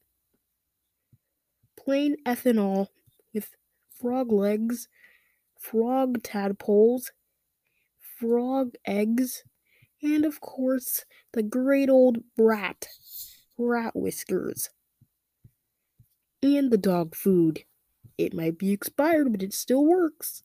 [1.84, 2.88] plain ethanol
[3.34, 3.56] with
[3.90, 4.88] frog legs,
[5.58, 7.10] frog tadpoles,
[8.18, 9.42] frog eggs,
[10.02, 12.86] and of course the great old rat,
[13.58, 14.70] rat whiskers,
[16.42, 17.64] and the dog food.
[18.18, 20.42] It might be expired, but it still works.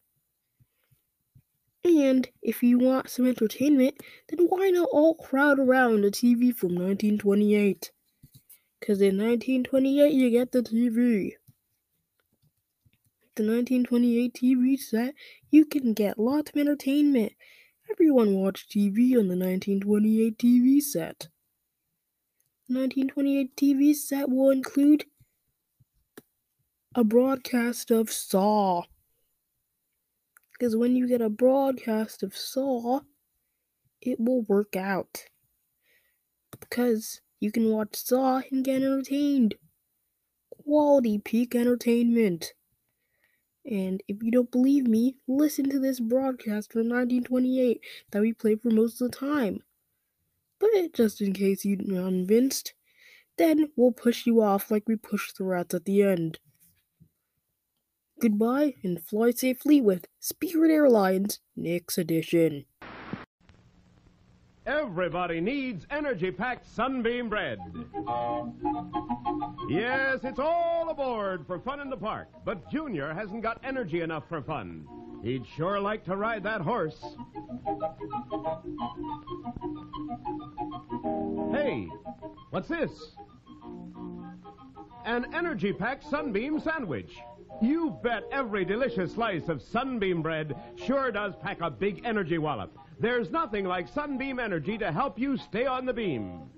[1.84, 3.96] And if you want some entertainment,
[4.30, 7.92] then why not all crowd around a TV from 1928?
[8.80, 11.34] Because in 1928 you get the TV.
[13.36, 15.14] The 1928 TV set,
[15.52, 17.34] you can get lots of entertainment.
[17.90, 21.30] Everyone watched TV on the 1928 TV set.
[22.68, 25.06] The 1928 TV set will include
[26.94, 28.84] a broadcast of Saw.
[30.52, 33.02] Because when you get a broadcast of Saw,
[34.02, 35.24] it will work out.
[36.60, 39.56] Because you can watch Saw and get entertained.
[40.64, 42.54] Quality peak entertainment.
[43.70, 48.56] And if you don't believe me, listen to this broadcast from 1928 that we play
[48.56, 49.62] for most of the time.
[50.60, 52.74] But just in case you're not convinced,
[53.38, 56.40] then we'll push you off like we pushed the rats at the end.
[58.20, 62.66] Goodbye and fly safely with Spirit Airlines Next Edition.
[64.68, 67.58] Everybody needs energy packed Sunbeam bread.
[69.70, 74.28] Yes, it's all aboard for fun in the park, but Junior hasn't got energy enough
[74.28, 74.86] for fun.
[75.24, 77.02] He'd sure like to ride that horse.
[81.54, 81.88] Hey,
[82.50, 82.92] what's this?
[85.06, 87.16] An energy packed Sunbeam sandwich.
[87.62, 92.78] You bet every delicious slice of Sunbeam bread sure does pack a big energy wallop.
[93.00, 96.50] There's nothing like Sunbeam Energy to help you stay on the beam.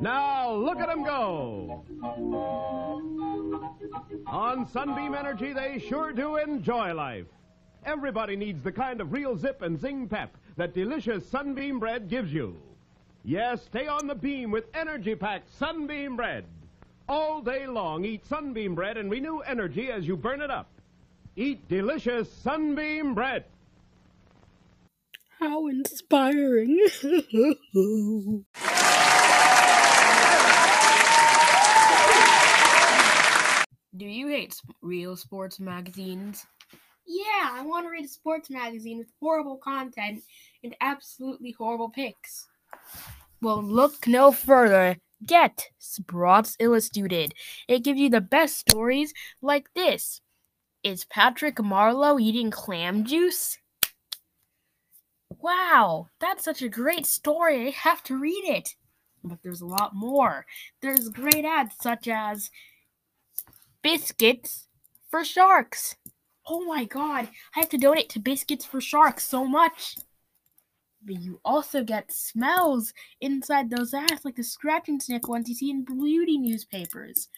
[0.00, 1.84] Now, look at them go.
[4.26, 7.26] On Sunbeam Energy, they sure do enjoy life.
[7.84, 12.32] Everybody needs the kind of real zip and zing pep that delicious Sunbeam bread gives
[12.32, 12.56] you.
[13.24, 16.44] Yes, stay on the beam with energy packed Sunbeam bread.
[17.08, 20.68] All day long, eat Sunbeam bread and renew energy as you burn it up.
[21.36, 23.44] Eat delicious Sunbeam bread.
[25.40, 26.78] How inspiring.
[33.96, 36.46] Do you hate real sports magazines?
[37.06, 40.22] Yeah, I want to read a sports magazine with horrible content
[40.62, 42.48] and absolutely horrible pics.
[43.40, 44.96] Well, look no further.
[45.24, 47.34] Get Sports Illustrated.
[47.68, 50.20] It gives you the best stories like this.
[50.82, 53.58] Is Patrick Marleau eating clam juice?
[55.44, 57.66] Wow, that's such a great story.
[57.66, 58.76] I have to read it.
[59.22, 60.46] But there's a lot more.
[60.80, 62.50] There's great ads such as
[63.82, 64.68] Biscuits
[65.10, 65.96] for Sharks.
[66.46, 69.98] Oh my god, I have to donate to Biscuits for Sharks so much.
[71.04, 75.54] But you also get smells inside those ads, like the scratch and sniff ones you
[75.54, 77.28] see in beauty newspapers.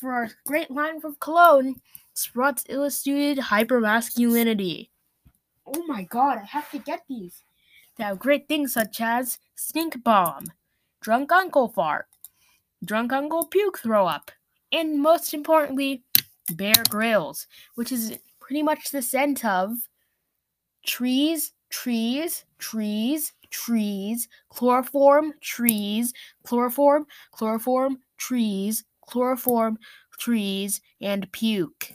[0.00, 1.76] For our great line of cologne,
[2.14, 4.88] Sports Illustrated Hypermasculinity.
[5.74, 7.42] Oh my god, I have to get these.
[7.96, 10.46] They have great things such as Stink Bomb,
[11.00, 12.06] Drunk Uncle Fart,
[12.84, 14.30] Drunk Uncle Puke Throw Up,
[14.72, 16.04] and most importantly,
[16.52, 19.72] Bear Grylls, which is pretty much the scent of
[20.86, 26.12] trees trees, trees, trees, chloroform, trees,
[26.44, 29.78] chloroform, chloroform, trees, chloroform,
[30.18, 31.92] trees, and puke.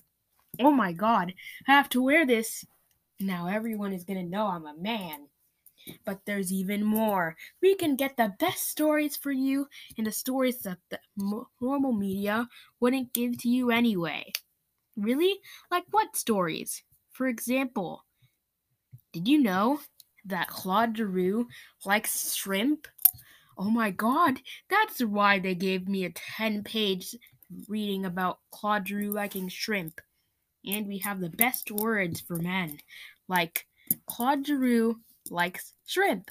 [0.59, 1.33] Oh my god,
[1.67, 2.65] I have to wear this.
[3.23, 5.27] Now everyone is gonna know I'm a man.
[6.05, 7.35] But there's even more.
[7.61, 9.67] We can get the best stories for you
[9.97, 10.99] and the stories that the
[11.61, 12.47] normal media
[12.79, 14.31] wouldn't give to you anyway.
[14.97, 15.39] Really?
[15.71, 16.83] Like what stories?
[17.11, 18.05] For example,
[19.13, 19.79] did you know
[20.25, 21.47] that Claude Giroux
[21.85, 22.87] likes shrimp?
[23.57, 27.15] Oh my god, that's why they gave me a 10 page
[27.67, 30.01] reading about Claude Giroux liking shrimp.
[30.65, 32.79] And we have the best words for men,
[33.27, 33.65] like
[34.05, 34.99] Claude Giroux
[35.29, 36.29] likes shrimp.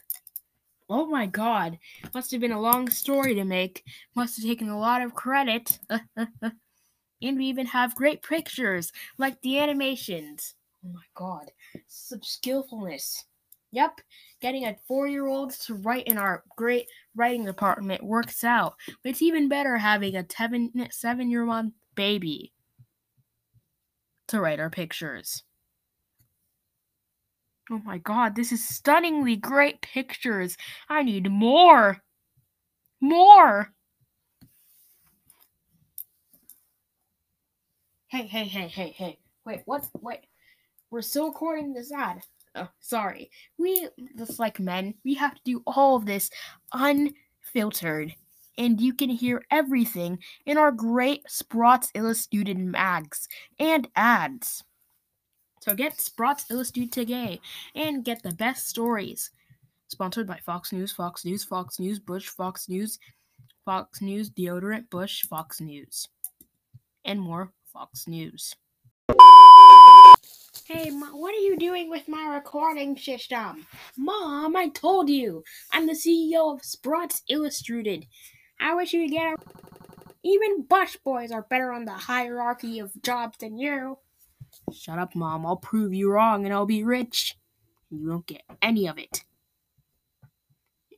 [0.89, 1.78] Oh my god,
[2.14, 3.85] must have been a long story to make.
[4.14, 5.78] Must have taken a lot of credit.
[6.16, 10.55] and we even have great pictures, like the animations.
[10.85, 11.51] Oh my god,
[11.87, 13.24] such skillfulness.
[13.70, 14.01] Yep,
[14.41, 18.74] getting a four year old to write in our great writing department works out.
[19.03, 20.26] But it's even better having a
[20.91, 22.53] seven year old baby
[24.33, 25.45] to write our pictures.
[27.70, 30.57] Oh my god, this is stunningly great pictures.
[30.89, 31.99] I need more.
[33.01, 33.72] More.
[38.09, 39.18] Hey, hey, hey, hey, hey.
[39.45, 39.89] Wait, what?
[40.01, 40.20] Wait.
[40.91, 42.22] We're still recording this ad.
[42.55, 43.30] Oh, sorry.
[43.59, 46.30] We, just like men, we have to do all of this
[46.72, 48.14] unfiltered.
[48.59, 53.28] And you can hear everything in our great Sprots Illustrated mags
[53.59, 54.62] and ads.
[55.62, 57.40] So get Sprots Illustrated today
[57.74, 59.30] and get the best stories.
[59.88, 62.98] Sponsored by Fox News, Fox News, Fox News, Bush, Fox News,
[63.64, 66.09] Fox News, Deodorant, Bush, Fox News,
[67.05, 68.55] and more Fox News.
[70.66, 73.66] Hey, Ma, what are you doing with my recording system?
[73.96, 75.44] Mom, I told you.
[75.70, 78.07] I'm the CEO of Sprots Illustrated.
[78.63, 79.37] I wish you would get a...
[80.25, 83.99] Even Bush boys are better on the hierarchy of jobs than you.
[84.73, 85.45] Shut up, Mom.
[85.45, 87.37] I'll prove you wrong and I'll be rich.
[87.91, 89.25] You won't get any of it.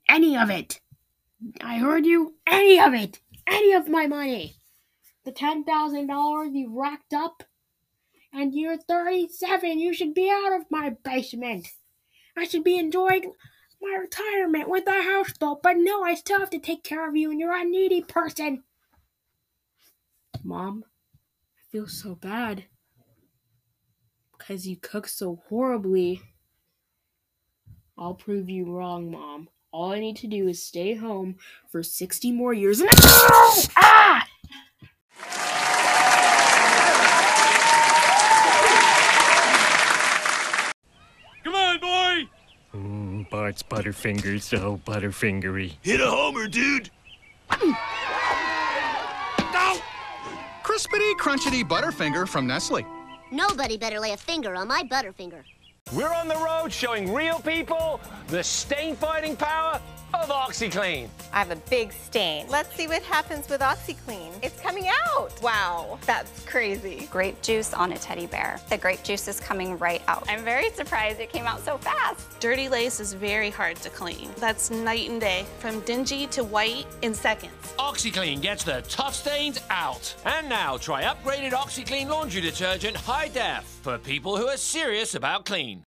[0.09, 0.81] Any of it.
[1.63, 2.35] I heard you.
[2.47, 3.21] Any of it.
[3.47, 4.57] Any of my money.
[5.25, 7.43] The $10,000 you racked up.
[8.33, 9.79] And you're 37.
[9.79, 11.69] You should be out of my basement.
[12.37, 13.33] I should be enjoying
[13.85, 15.63] my retirement with a houseboat.
[15.63, 18.65] But no, I still have to take care of you, and you're a needy person.
[20.43, 20.85] Mom,
[21.59, 22.65] I feel so bad
[24.37, 26.21] because you cook so horribly.
[27.97, 29.49] I'll prove you wrong, Mom.
[29.73, 31.37] All I need to do is stay home
[31.71, 32.81] for 60 more years.
[32.81, 32.91] No!
[33.77, 34.27] Ah!
[41.43, 42.29] Come on, boy!
[43.55, 45.75] Bart's Butterfingers, so butterfingery.
[45.83, 46.91] Hit a homer, dude.
[50.65, 52.85] Crispity, crunchity Butterfinger from Nestle.
[53.31, 55.45] Nobody better lay a finger on my Butterfinger.
[55.93, 59.81] We're on the road showing real people the stain fighting power
[60.23, 61.09] of OxiClean.
[61.33, 62.47] I have a big stain.
[62.49, 64.33] Let's see what happens with OxiClean.
[64.43, 65.33] It's coming out.
[65.43, 67.09] Wow, that's crazy.
[67.11, 68.61] Grape juice on a teddy bear.
[68.71, 70.25] The grape juice is coming right out.
[70.29, 72.41] I'm very surprised it came out so fast.
[72.41, 74.31] Dirty lace is very hard to clean.
[74.37, 77.75] That's night and day, from dingy to white in seconds.
[77.79, 80.15] OxiClean gets the tough stains out.
[80.25, 85.45] And now try upgraded OxiClean laundry detergent High Def for people who are serious about
[85.45, 85.85] clean.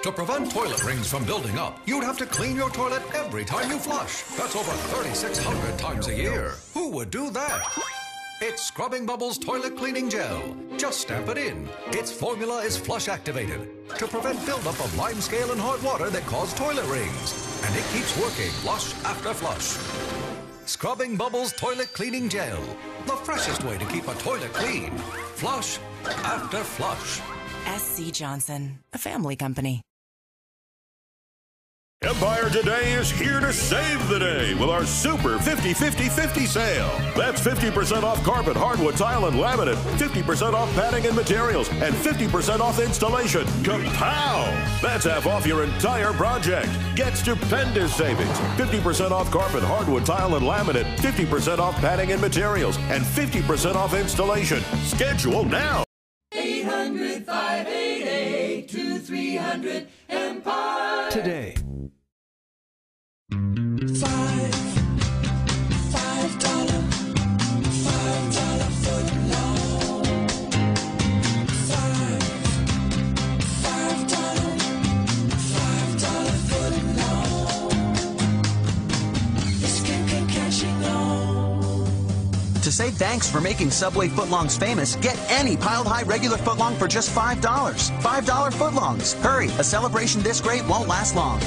[0.00, 3.70] To prevent toilet rings from building up, you'd have to clean your toilet every time
[3.70, 4.22] you flush.
[4.36, 6.54] That's over 3,600 times a year.
[6.74, 7.62] Who would do that?
[8.40, 10.56] It's Scrubbing Bubbles Toilet Cleaning Gel.
[10.76, 11.68] Just stamp it in.
[11.92, 16.52] Its formula is flush activated to prevent buildup of limescale and hard water that cause
[16.54, 17.62] toilet rings.
[17.64, 19.78] And it keeps working flush after flush.
[20.66, 22.60] Scrubbing Bubbles Toilet Cleaning Gel.
[23.06, 24.98] The freshest way to keep a toilet clean.
[25.36, 25.78] Flush
[26.24, 27.20] after flush.
[27.66, 29.82] SC Johnson, a family company.
[32.04, 36.90] Empire Today is here to save the day with our super 50 50 50 sale.
[37.16, 42.58] That's 50% off carpet, hardwood, tile, and laminate, 50% off padding and materials, and 50%
[42.58, 43.44] off installation.
[43.62, 44.82] Kapow!
[44.82, 46.68] That's half off your entire project.
[46.96, 52.78] Get stupendous savings 50% off carpet, hardwood, tile, and laminate, 50% off padding and materials,
[52.90, 54.60] and 50% off installation.
[54.84, 55.84] Schedule now.
[56.92, 61.10] 800 588 2300 Empire.
[61.10, 61.54] Today.
[63.98, 64.71] Five,
[82.92, 87.36] thanks for making Subway footlongs famous, get any piled high regular footlong for just $5.
[87.40, 89.20] $5 footlongs.
[89.22, 91.40] Hurry, a celebration this great won't last long.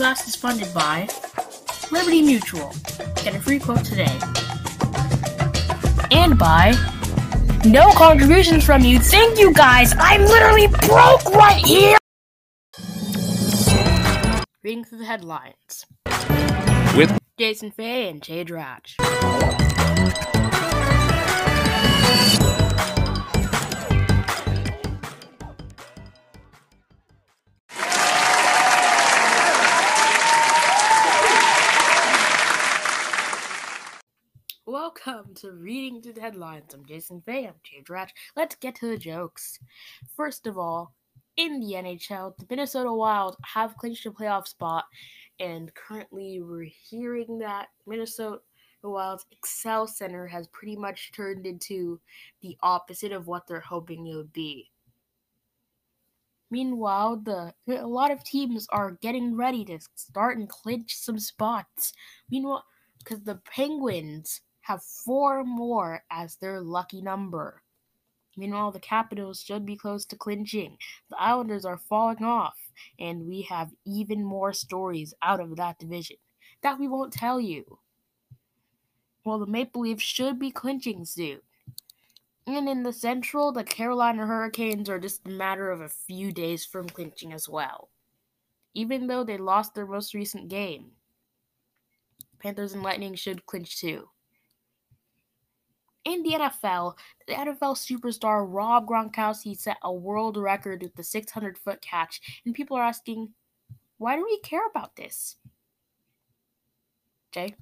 [0.00, 1.06] Last is funded by
[1.92, 2.72] Liberty Mutual.
[3.22, 4.18] Get a free quote today.
[6.10, 6.72] And by
[7.66, 8.98] no contributions from you.
[8.98, 9.92] Thank you guys.
[9.98, 11.98] I'm literally broke right here.
[14.64, 15.84] Reading through the headlines
[16.96, 18.96] with Jason Fay and Jay Dratch.
[34.90, 36.74] Welcome to Reading the Headlines.
[36.74, 37.46] I'm Jason Fay.
[37.46, 38.08] I'm Jay Dratch.
[38.34, 39.60] Let's get to the jokes.
[40.16, 40.96] First of all,
[41.36, 44.86] in the NHL, the Minnesota Wild have clinched a playoff spot,
[45.38, 48.40] and currently we're hearing that Minnesota
[48.82, 52.00] Wild's Xcel Center has pretty much turned into
[52.42, 54.72] the opposite of what they're hoping it would be.
[56.50, 61.92] Meanwhile, the a lot of teams are getting ready to start and clinch some spots.
[62.28, 62.64] Meanwhile,
[62.98, 64.40] because the Penguins
[64.70, 67.60] have four more as their lucky number.
[68.36, 70.76] Meanwhile, the Capitals should be close to clinching.
[71.10, 72.56] The Islanders are falling off,
[73.00, 76.18] and we have even more stories out of that division
[76.62, 77.80] that we won't tell you.
[79.24, 81.40] Well, the Maple Leafs should be clinching soon.
[82.46, 86.64] And in the Central, the Carolina Hurricanes are just a matter of a few days
[86.64, 87.90] from clinching as well.
[88.74, 90.92] Even though they lost their most recent game,
[92.38, 94.08] Panthers and Lightning should clinch too.
[96.04, 96.94] In the NFL,
[97.26, 102.54] the NFL superstar Rob Gronkowski set a world record with the 600 foot catch, and
[102.54, 103.30] people are asking,
[103.98, 105.36] why do we care about this?
[107.32, 107.54] Jay?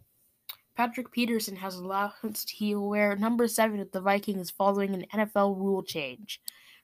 [0.76, 5.57] Patrick Peterson has announced he will wear number 7 with the Vikings following an NFL
[5.57, 6.41] rule change.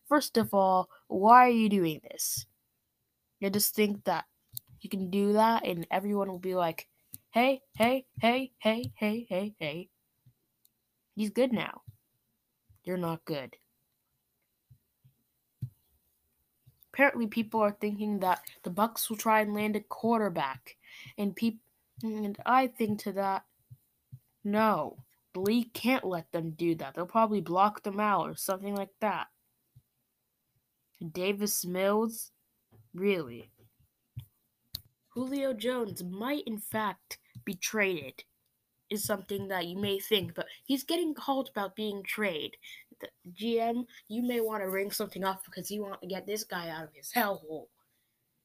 [0.09, 2.45] First of all, why are you doing this?
[3.39, 4.25] You just think that
[4.81, 6.89] you can do that and everyone will be like,
[7.31, 9.89] hey, hey, hey, hey, hey, hey, hey.
[11.15, 11.83] He's good now.
[12.83, 13.57] You're not good.
[16.93, 20.77] Apparently, people are thinking that the Bucs will try and land a quarterback,
[21.19, 21.63] and peop-
[22.03, 23.45] and I think to that,
[24.45, 24.99] no,
[25.33, 26.95] the league can't let them do that.
[26.95, 29.29] They'll probably block them out or something like that.
[31.13, 32.31] Davis Mills,
[32.95, 33.51] really?
[35.09, 38.25] Julio Jones might, in fact, be traded
[38.95, 42.57] is something that you may think, but he's getting called about being traded.
[43.01, 46.45] The GM, you may want to ring something off because you want to get this
[46.45, 47.67] guy out of his hellhole.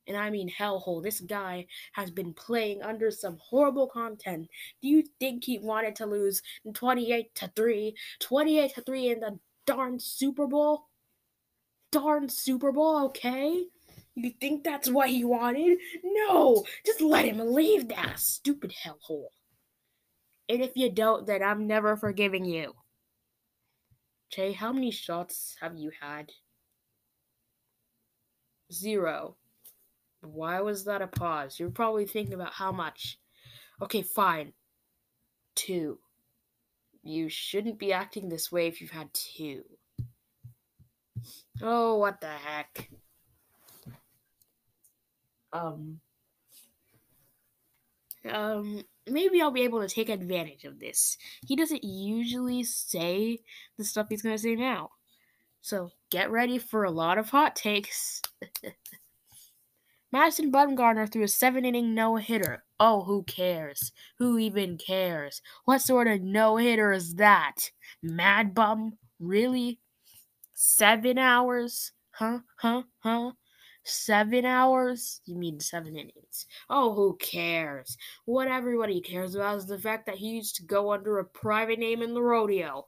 [0.07, 1.03] And I mean hellhole.
[1.03, 4.49] This guy has been playing under some horrible content.
[4.81, 6.41] Do you think he wanted to lose
[6.73, 7.95] 28 to 3?
[8.19, 10.87] 28 to 3 in the darn Super Bowl?
[11.91, 13.65] Darn Super Bowl, okay?
[14.15, 15.77] You think that's what he wanted?
[16.03, 16.65] No!
[16.85, 19.27] Just let him leave that stupid hellhole.
[20.49, 22.73] And if you don't, then I'm never forgiving you.
[24.31, 26.31] Jay, how many shots have you had?
[28.73, 29.37] Zero.
[30.21, 31.59] Why was that a pause?
[31.59, 33.19] You're probably thinking about how much.
[33.81, 34.53] Okay, fine.
[35.55, 35.99] Two.
[37.03, 39.63] You shouldn't be acting this way if you've had two.
[41.61, 42.89] Oh, what the heck.
[45.53, 45.99] Um.
[48.29, 51.17] Um, maybe I'll be able to take advantage of this.
[51.45, 53.39] He doesn't usually say
[53.77, 54.91] the stuff he's going to say now.
[55.61, 58.21] So get ready for a lot of hot takes.
[60.11, 62.63] Madison Bumgarner threw a seven inning no hitter.
[62.79, 63.91] Oh, who cares?
[64.17, 65.41] Who even cares?
[65.65, 67.71] What sort of no hitter is that?
[68.01, 68.97] Mad Bum?
[69.19, 69.79] Really?
[70.55, 71.91] Seven hours?
[72.11, 72.39] Huh?
[72.57, 72.83] Huh?
[72.99, 73.31] Huh?
[73.89, 75.21] Seven hours?
[75.25, 76.45] You mean seven innings.
[76.69, 77.97] Oh, who cares?
[78.25, 81.79] What everybody cares about is the fact that he used to go under a private
[81.79, 82.87] name in the rodeo.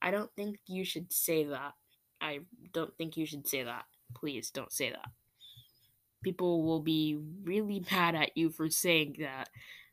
[0.00, 1.72] I don't think you should say that.
[2.20, 2.40] I
[2.72, 3.84] don't think you should say that.
[4.14, 5.08] Please don't say that.
[6.22, 9.48] People will be really mad at you for saying that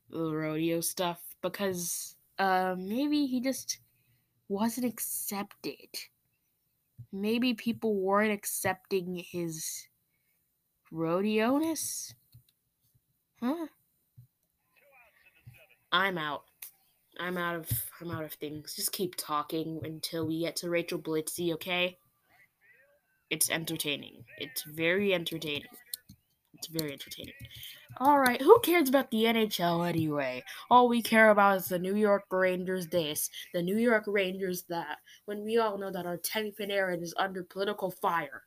[0.09, 3.79] the rodeo stuff because uh maybe he just
[4.47, 5.89] wasn't accepted
[7.11, 9.87] maybe people weren't accepting his
[10.91, 12.13] rodeo-ness?
[13.41, 13.67] Huh?
[15.91, 16.43] I'm out.
[17.19, 17.69] I'm out of
[18.01, 18.75] I'm out of things.
[18.75, 21.97] Just keep talking until we get to Rachel Blitzy, okay?
[23.29, 24.23] It's entertaining.
[24.37, 25.67] It's very entertaining.
[26.57, 27.33] It's very entertaining.
[28.01, 30.43] Alright, who cares about the NHL anyway?
[30.69, 34.97] All we care about is the New York Rangers this, the New York Rangers that,
[35.25, 38.43] when we all know that Artemi Panarin is under political fire.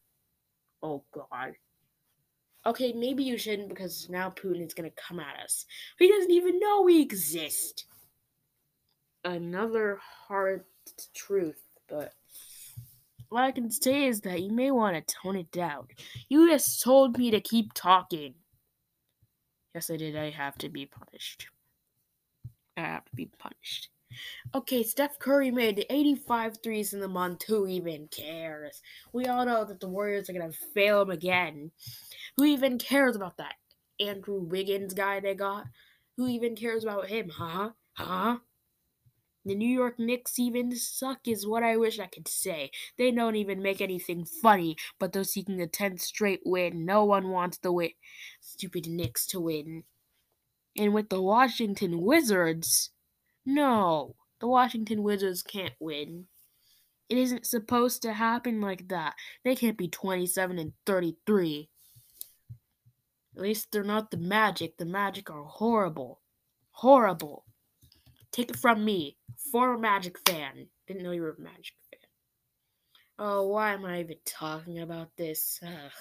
[0.83, 1.55] Oh god.
[2.67, 5.67] Okay, maybe you shouldn't because now Putin is gonna come at us.
[5.99, 7.87] He doesn't even know we exist.
[9.25, 10.65] Another hard
[11.15, 12.15] truth, but
[13.31, 15.87] what I can say is that you may want to tone it down.
[16.29, 18.35] You just told me to keep talking.
[19.75, 20.17] Yes, I did.
[20.17, 21.49] I have to be punished.
[22.77, 23.89] I have to be punished.
[24.53, 27.45] Okay, Steph Curry made 85 threes in the month.
[27.45, 28.83] Who even cares?
[29.13, 31.71] We all know that the Warriors are going to fail him again.
[32.37, 33.55] Who even cares about that?
[34.01, 35.67] Andrew Wiggins guy they got?
[36.17, 37.71] Who even cares about him, huh?
[37.93, 38.39] Huh?
[39.47, 42.71] The New York Knicks even suck, is what I wish I could say.
[42.99, 46.85] They don't even make anything funny, but they're seeking a 10th straight win.
[46.85, 47.91] No one wants the win.
[48.41, 49.85] Stupid Knicks to win.
[50.77, 52.91] And with the Washington Wizards,
[53.47, 56.27] no, the Washington Wizards can't win.
[57.09, 59.15] It isn't supposed to happen like that.
[59.43, 61.69] They can't be 27 and 33.
[63.37, 64.77] At least they're not the Magic.
[64.77, 66.21] The Magic are horrible.
[66.71, 67.45] Horrible.
[68.33, 69.17] Take it from me,
[69.51, 70.67] former Magic fan.
[70.87, 72.01] Didn't know you were a Magic fan.
[73.19, 75.61] Oh, why am I even talking about this?
[75.63, 75.93] Ugh.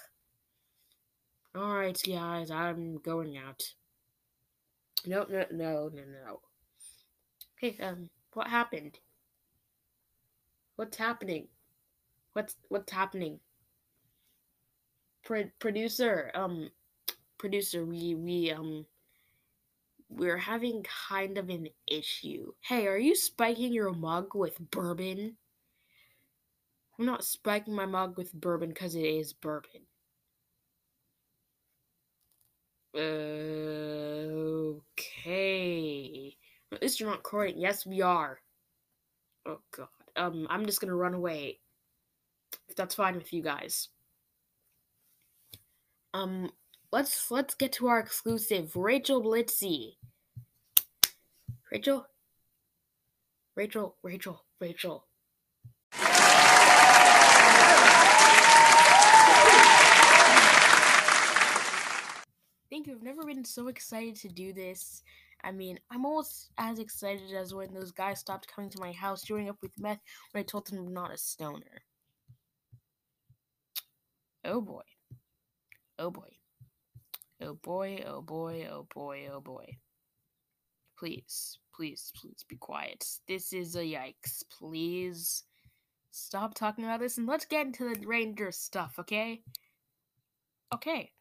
[1.57, 3.63] Alright, guys, I'm going out.
[5.05, 6.39] No, no, no, no, no.
[7.57, 8.99] Okay, um, what happened?
[10.75, 11.47] What's happening?
[12.33, 13.39] What's what's happening?
[15.23, 16.69] Pro- producer, um,
[17.37, 18.85] producer, we we um
[20.09, 22.51] we're having kind of an issue.
[22.61, 25.37] Hey, are you spiking your mug with bourbon?
[26.97, 29.81] I'm not spiking my mug with bourbon because it is bourbon.
[34.95, 36.35] Okay.
[36.71, 37.59] At least you're not recording.
[37.59, 38.39] Yes, we are.
[39.45, 39.87] Oh god.
[40.15, 41.59] Um, I'm just gonna run away.
[42.67, 43.89] If that's fine with you guys.
[46.13, 46.51] Um,
[46.91, 49.95] let's let's get to our exclusive, Rachel Blitzy.
[51.71, 52.07] Rachel?
[53.55, 55.05] Rachel, Rachel, Rachel.
[62.71, 62.93] Thank you.
[62.93, 65.03] I've never been so excited to do this.
[65.43, 69.23] I mean, I'm almost as excited as when those guys stopped coming to my house,
[69.23, 69.99] joining up with meth
[70.31, 71.83] when I told them I'm not a stoner.
[74.45, 74.83] Oh boy.
[75.97, 76.38] Oh boy.
[77.41, 79.77] Oh boy, oh boy, oh boy, oh boy.
[80.97, 83.05] Please, please, please be quiet.
[83.27, 84.43] This is a yikes.
[84.51, 85.43] Please
[86.11, 89.41] stop talking about this and let's get into the Ranger stuff, okay?
[90.73, 91.11] Okay.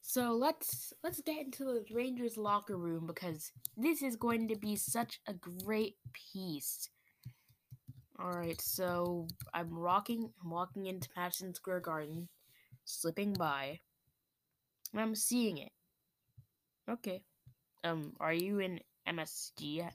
[0.00, 4.76] So let's let's get into the Rangers locker room because this is going to be
[4.76, 6.88] such a great piece.
[8.22, 12.28] Alright, so I'm rocking I'm walking into Madison Square Garden,
[12.84, 13.80] slipping by,
[15.00, 15.72] I'm seeing it.
[16.88, 17.22] Okay.
[17.82, 19.94] Um, are you in MSG yet?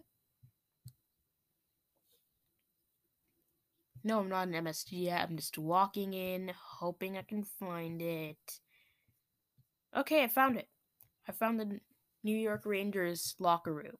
[4.03, 5.27] No, I'm not in MSG yet.
[5.27, 8.59] I'm just walking in, hoping I can find it.
[9.95, 10.67] Okay, I found it.
[11.27, 11.79] I found the
[12.23, 13.97] New York Rangers locker room.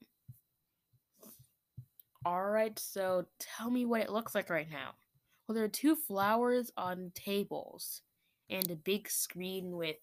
[2.25, 4.91] Alright, so tell me what it looks like right now.
[5.47, 8.01] Well, there are two flowers on tables
[8.49, 9.95] and a big screen with,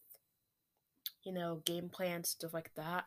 [1.27, 3.05] you know, game plan, stuff like that.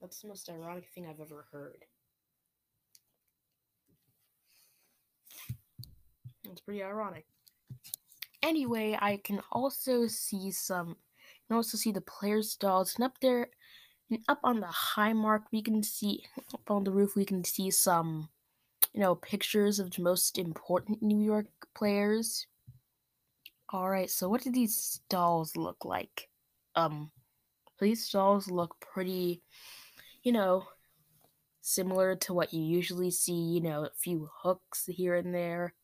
[0.00, 1.84] That's the most ironic thing I've ever heard.
[6.44, 7.26] It's pretty ironic.
[8.42, 10.88] Anyway, I can also see some.
[10.90, 13.50] You can also see the player stalls, and up there,
[14.08, 16.22] and up on the high mark, we can see
[16.54, 17.16] up on the roof.
[17.16, 18.30] We can see some,
[18.94, 22.46] you know, pictures of the most important New York players.
[23.72, 26.29] All right, so what do these stalls look like?
[26.74, 27.10] Um,
[27.80, 29.42] these stalls look pretty
[30.22, 30.66] you know,
[31.62, 35.74] similar to what you usually see, you know, a few hooks here and there.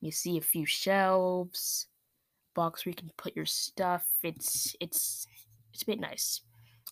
[0.00, 1.86] You see a few shelves,
[2.54, 4.04] box where you can put your stuff.
[4.22, 5.26] It's it's
[5.72, 6.40] it's a bit nice.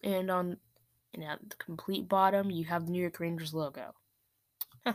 [0.05, 0.57] And on
[1.13, 3.95] and at the complete bottom, you have the New York Rangers logo.
[4.87, 4.95] Huh.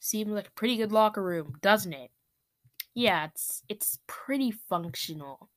[0.00, 2.10] Seems like a pretty good locker room, doesn't it?
[2.94, 5.50] Yeah, it's it's pretty functional.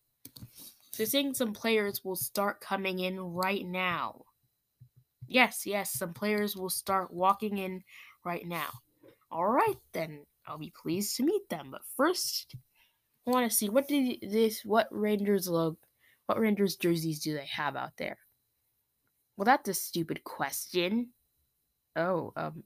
[0.96, 4.24] So saying some players will start coming in right now.
[5.28, 7.84] Yes, yes, some players will start walking in
[8.24, 8.70] right now.
[9.30, 11.68] All right, then I'll be pleased to meet them.
[11.72, 12.56] But first,
[13.28, 15.78] I want to see what did this what Rangers logo,
[16.28, 18.18] what Rangers jerseys do they have out there?
[19.36, 21.10] Well, that's a stupid question.
[21.98, 22.64] Oh, um,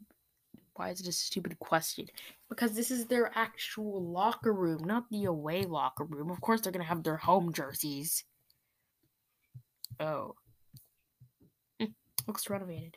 [0.80, 2.08] why is it a stupid question?
[2.48, 6.32] Because this is their actual locker room, not the away locker room.
[6.32, 8.24] Of course, they're gonna have their home jerseys.
[10.00, 10.36] Oh,
[11.82, 11.94] hm,
[12.28, 12.96] looks renovated.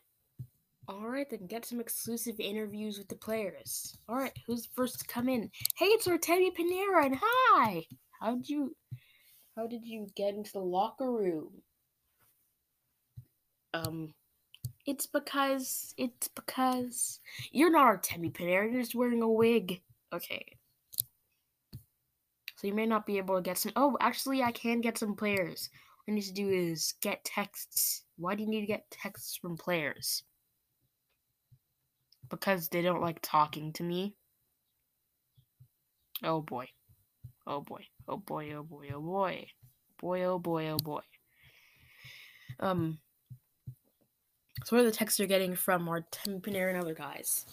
[0.86, 3.96] All right, then get some exclusive interviews with the players.
[4.08, 5.50] All right, who's first to come in?
[5.76, 7.84] Hey, it's our Teddy Artemi and Hi.
[8.20, 8.76] How did you?
[9.56, 11.50] How did you get into the locker room?
[13.74, 14.14] Um,
[14.86, 17.20] it's because it's because
[17.50, 18.72] you're not Artemi Panarin.
[18.72, 19.80] You're just wearing a wig.
[20.12, 20.44] Okay.
[22.56, 23.72] So you may not be able to get some.
[23.76, 25.68] Oh, actually, I can get some players.
[26.04, 28.02] What I need to do is get texts.
[28.16, 30.22] Why do you need to get texts from players?
[32.32, 34.14] because they don't like talking to me.
[36.24, 36.66] Oh boy.
[37.46, 37.84] Oh boy.
[38.08, 38.54] Oh boy.
[38.56, 38.88] Oh boy.
[38.92, 39.46] Oh boy.
[40.00, 40.22] Boy.
[40.24, 40.68] Oh boy.
[40.70, 41.02] Oh boy.
[42.58, 42.98] Um.
[44.64, 47.46] So what are the texts you're getting from our Panarin and other guys?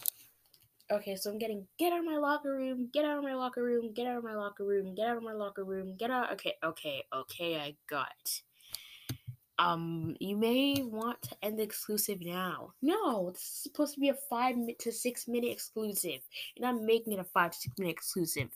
[0.91, 3.63] Okay, so I'm getting get out of my locker room, get out of my locker
[3.63, 6.31] room, get out of my locker room, get out of my locker room, get out.
[6.33, 8.41] Okay, okay, okay, I got.
[9.59, 12.73] Um, you may want to end the exclusive now.
[12.81, 16.21] No, this is supposed to be a five to six minute exclusive.
[16.55, 18.49] You're not making it a five to six minute exclusive.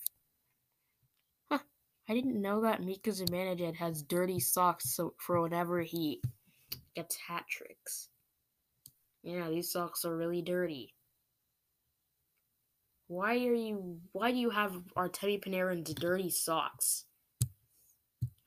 [1.51, 1.59] Huh.
[2.09, 6.21] I didn't know that Mika Zibanejad has dirty socks so for whenever he
[6.95, 8.09] gets hat tricks.
[9.23, 10.93] Yeah, these socks are really dirty.
[13.07, 17.05] Why are you why do you have Artemi Panarin's dirty socks?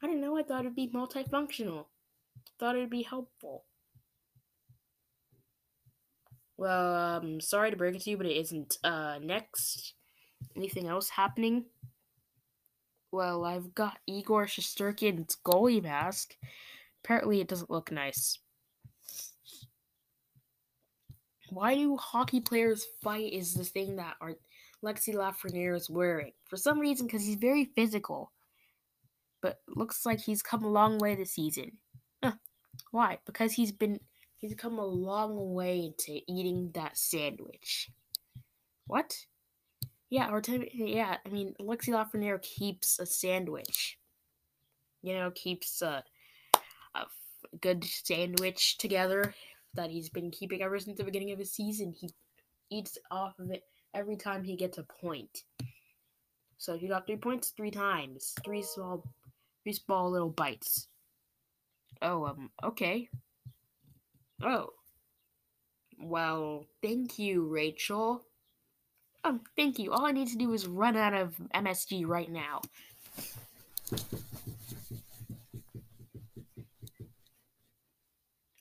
[0.03, 1.87] I don't know, I thought it'd be multifunctional
[2.59, 3.65] thought it'd be helpful.
[6.57, 8.79] Well, um, sorry to break it to you, but it isn't.
[8.83, 9.95] Uh, next,
[10.57, 11.67] anything else happening?
[13.13, 16.35] Well, I've got Igor Shesterkin's goalie mask.
[17.05, 18.39] Apparently, it doesn't look nice.
[21.51, 23.33] Why do hockey players fight?
[23.33, 24.35] Is the thing that our
[24.85, 28.33] Lexi Lafreniere is wearing for some reason because he's very physical,
[29.43, 31.73] but looks like he's come a long way this season.
[32.91, 33.19] Why?
[33.27, 34.01] Because he's been
[34.39, 37.91] he's come a long way to eating that sandwich.
[38.87, 39.17] What?
[40.09, 43.99] Yeah, or to, yeah, I mean Lexi Lafreniere keeps a sandwich.
[45.03, 46.05] You know, keeps a,
[46.95, 47.05] a
[47.61, 49.35] good sandwich together
[49.77, 51.93] that he's been keeping ever since the beginning of the season.
[51.93, 52.11] He
[52.71, 53.63] eats off of it
[53.95, 55.43] every time he gets a point.
[56.59, 59.05] So you got three points three times, three small,
[59.63, 60.89] three small little bites.
[62.03, 63.09] Oh, um, okay.
[64.43, 64.71] Oh.
[65.99, 68.25] Well, thank you, Rachel.
[69.25, 69.93] Um, thank you.
[69.93, 72.61] All I need to do is run out of MSG right now.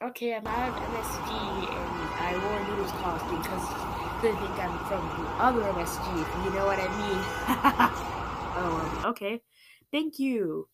[0.06, 5.02] Okay, I'm out of MSG and I wore noodles costume because they think I'm from
[5.02, 7.22] the other MSG, you know what I mean.
[8.56, 9.42] oh, um, okay.
[9.92, 10.68] Thank you.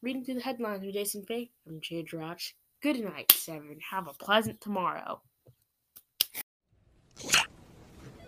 [0.00, 2.54] Reading through the headlines with Jason Fay, I'm Jay Drouch.
[2.82, 3.76] Good night, Seven.
[3.90, 5.20] Have a pleasant tomorrow.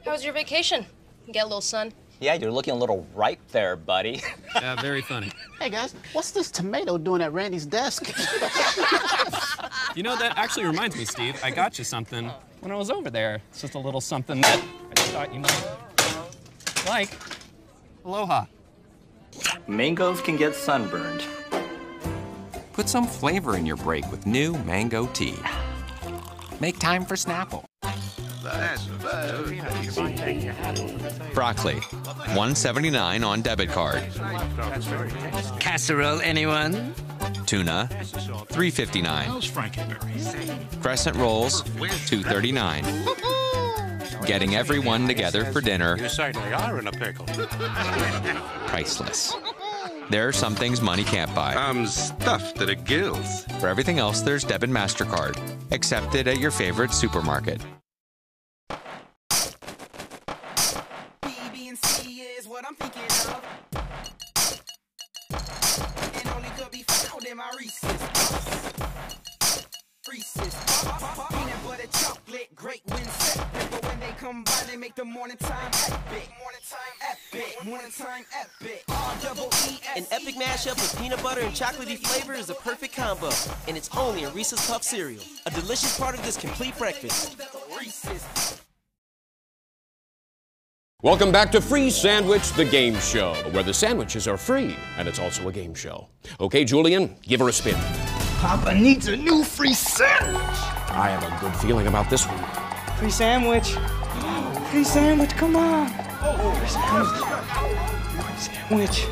[0.04, 0.84] How was your vacation?
[1.32, 1.94] Get a little sun?
[2.22, 4.22] Yeah, you're looking a little ripe there, buddy.
[4.54, 5.32] yeah, very funny.
[5.60, 8.06] Hey guys, what's this tomato doing at Randy's desk?
[9.96, 11.40] you know, that actually reminds me, Steve.
[11.42, 13.42] I got you something when I was over there.
[13.50, 15.66] It's just a little something that I just thought you might
[16.86, 17.10] like.
[18.04, 18.44] Aloha.
[19.66, 21.24] Mangoes can get sunburned.
[22.72, 25.34] Put some flavor in your break with new mango tea.
[26.60, 27.64] Make time for Snapple.
[31.34, 34.02] Broccoli, 179 on debit card.
[35.60, 36.94] Casserole, anyone?
[37.46, 37.88] Tuna,
[38.48, 39.42] 359.
[40.80, 42.84] Crescent rolls, 239.
[44.26, 45.96] Getting everyone together for dinner.
[45.98, 47.26] You certainly are in a pickle.
[48.66, 49.34] Priceless.
[50.10, 51.54] There are some things money can't buy.
[51.54, 53.44] I'm stuffed to the gills.
[53.60, 55.38] For everything else, there's debit MasterCard.
[55.72, 57.60] Accepted at your favorite supermarket.
[70.08, 70.54] Reese's.
[71.30, 73.46] Peanut butter chocolate, great when set.
[73.70, 76.28] But when they combine, they make the morning time epic.
[76.38, 76.78] Morning time
[77.10, 77.64] epic.
[77.64, 78.84] Morning time epic.
[78.88, 79.80] R double S.
[79.96, 83.30] An epic mashup of peanut butter and chocolatey flavor is a perfect combo,
[83.66, 87.36] and it's only in Reese's Puff cereal, a delicious part of this complete breakfast.
[91.02, 95.18] Welcome back to Free Sandwich, the game show, where the sandwiches are free and it's
[95.18, 96.06] also a game show.
[96.38, 97.74] Okay, Julian, give her a spin.
[98.38, 100.40] Papa needs a new free sandwich.
[100.94, 102.38] I have a good feeling about this one.
[102.98, 103.72] Free sandwich.
[104.70, 105.88] Free sandwich, come on.
[105.88, 106.68] Free
[108.38, 109.04] sandwich.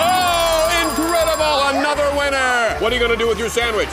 [0.00, 1.78] Oh, incredible!
[1.78, 2.80] Another winner!
[2.82, 3.90] What are you going to do with your sandwich?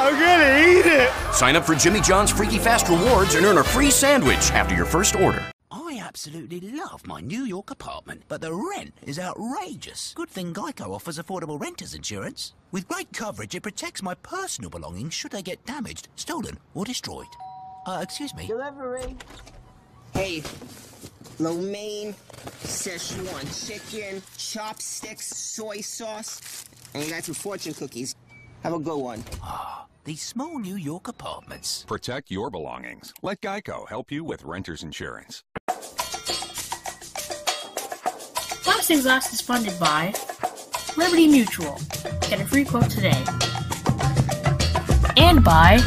[0.00, 1.10] I'm gonna eat it.
[1.34, 4.84] Sign up for Jimmy John's Freaky Fast Rewards and earn a free sandwich after your
[4.84, 5.42] first order.
[5.72, 10.12] I absolutely love my New York apartment, but the rent is outrageous.
[10.14, 12.54] Good thing Geico offers affordable renters insurance.
[12.70, 17.26] With great coverage, it protects my personal belongings should they get damaged, stolen, or destroyed.
[17.84, 18.46] Uh, excuse me.
[18.46, 19.16] Delivery.
[20.14, 20.44] Hey,
[21.40, 22.14] lo mein,
[22.62, 28.14] Szechuan chicken, chopsticks, soy sauce, and you got some fortune cookies.
[28.62, 29.24] Have a good one.
[30.08, 31.84] These small New York apartments.
[31.86, 33.12] Protect your belongings.
[33.20, 35.44] Let Geico help you with renter's insurance.
[38.66, 40.14] Last Things Last is funded by
[40.96, 41.78] Liberty Mutual.
[42.22, 43.22] Get a free quote today.
[45.18, 45.78] And by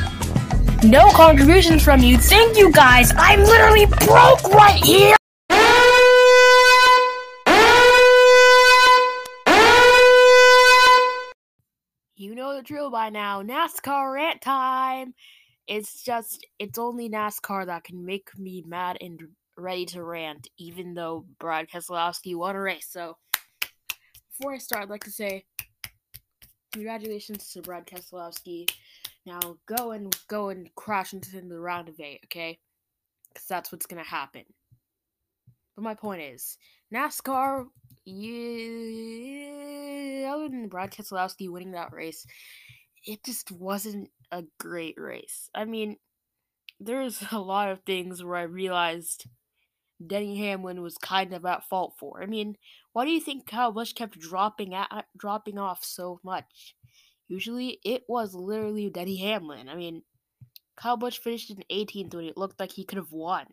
[0.83, 2.19] no contributions from you.
[2.19, 3.11] Thank you guys.
[3.17, 5.15] I'm literally broke right here.
[12.21, 13.41] You know the drill by now.
[13.41, 15.15] NASCAR rant time.
[15.65, 19.19] It's just, it's only NASCAR that can make me mad and
[19.57, 22.85] ready to rant, even though Brad Keselowski won a race.
[22.87, 23.17] So,
[24.37, 25.45] before I start, I'd like to say
[26.71, 28.69] congratulations to Brad Keselowski.
[29.25, 32.59] Now go and go and crash into the round of eight, okay?
[33.33, 34.43] Because that's what's gonna happen.
[35.75, 36.59] But my point is,
[36.93, 37.65] NASCAR,
[38.05, 39.51] yeah,
[40.33, 42.25] other than Brad Keselowski winning that race,
[43.05, 45.49] it just wasn't a great race.
[45.53, 45.97] I mean,
[46.79, 49.25] there's a lot of things where I realized
[50.05, 52.23] Denny Hamlin was kind of at fault for.
[52.23, 52.55] I mean,
[52.93, 56.75] why do you think Kyle Busch kept dropping at, dropping off so much?
[57.27, 59.69] Usually, it was literally Denny Hamlin.
[59.69, 60.01] I mean,
[60.75, 63.45] Kyle Busch finished in 18th when it looked like he could have won.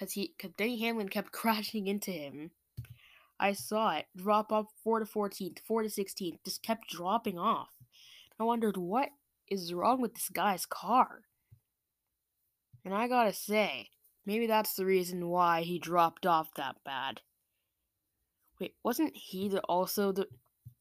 [0.00, 2.52] Cause he, cause Denny Hamlin kept crashing into him.
[3.38, 7.68] I saw it drop off four to 14th, four to 16th, just kept dropping off.
[8.38, 9.10] I wondered what
[9.48, 11.22] is wrong with this guy's car.
[12.84, 13.88] And I gotta say,
[14.24, 17.20] maybe that's the reason why he dropped off that bad.
[18.58, 20.26] Wait, wasn't he the, also the?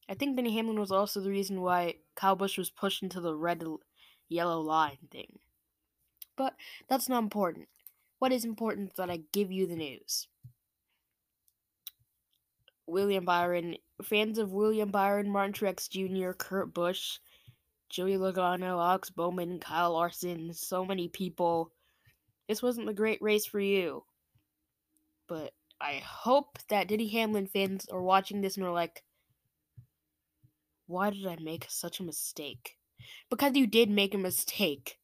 [0.09, 3.35] I think Denny Hamlin was also the reason why Kyle Busch was pushed into the
[3.35, 3.63] red
[4.27, 5.39] yellow line thing.
[6.35, 6.55] But
[6.87, 7.67] that's not important.
[8.19, 10.27] What is important that I give you the news.
[12.85, 17.19] William Byron, fans of William Byron, Martin Truex Jr., Kurt Busch,
[17.89, 21.71] Joey Logano, Alex Bowman, Kyle Larson, so many people.
[22.47, 24.03] This wasn't a great race for you.
[25.27, 29.03] But I hope that Denny Hamlin fans are watching this and are like,
[30.87, 32.75] why did I make such a mistake?
[33.29, 34.98] Because you did make a mistake.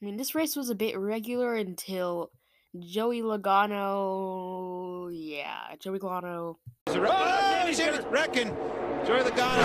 [0.00, 2.30] I mean, this race was a bit regular until
[2.78, 5.08] Joey Logano.
[5.12, 6.56] Yeah, Joey Logano.
[6.88, 8.04] Oh, he's in it.
[8.10, 8.48] Reckon.
[9.06, 9.64] Joey Logano.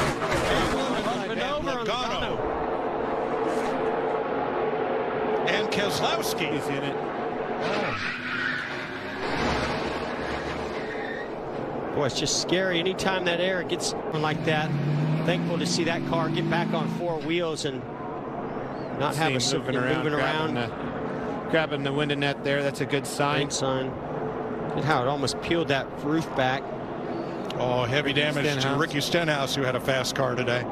[1.62, 2.40] Logano.
[5.50, 6.96] And Keselowski is in it.
[11.96, 12.80] Boy, it's just scary.
[12.80, 14.70] Anytime that air gets like that,
[15.26, 17.82] thankful to see that car get back on four wheels and
[19.00, 22.62] not have a moving around, moving grabbing the, grabbing the window net there.
[22.62, 23.48] That's a good sign.
[23.48, 23.86] Good sign.
[24.76, 26.64] Look how it almost peeled that roof back.
[27.56, 30.66] Oh, heavy damage to Ricky Stenhouse, who had a fast car today.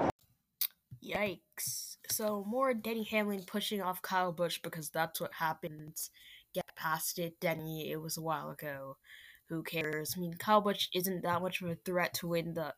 [1.04, 1.98] Yikes.
[2.10, 6.10] So more Denny Hamlin pushing off Kyle Busch because that's what happens.
[6.54, 7.92] Get past it, Denny.
[7.92, 8.98] It was a while ago.
[9.50, 10.14] Who cares?
[10.16, 12.74] I mean, Kyle Busch isn't that much of a threat to win the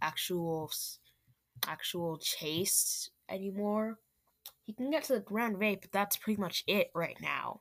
[0.00, 0.70] actual
[1.66, 3.98] actual chase anymore.
[4.72, 7.60] He can get to the round of eight, but that's pretty much it right now.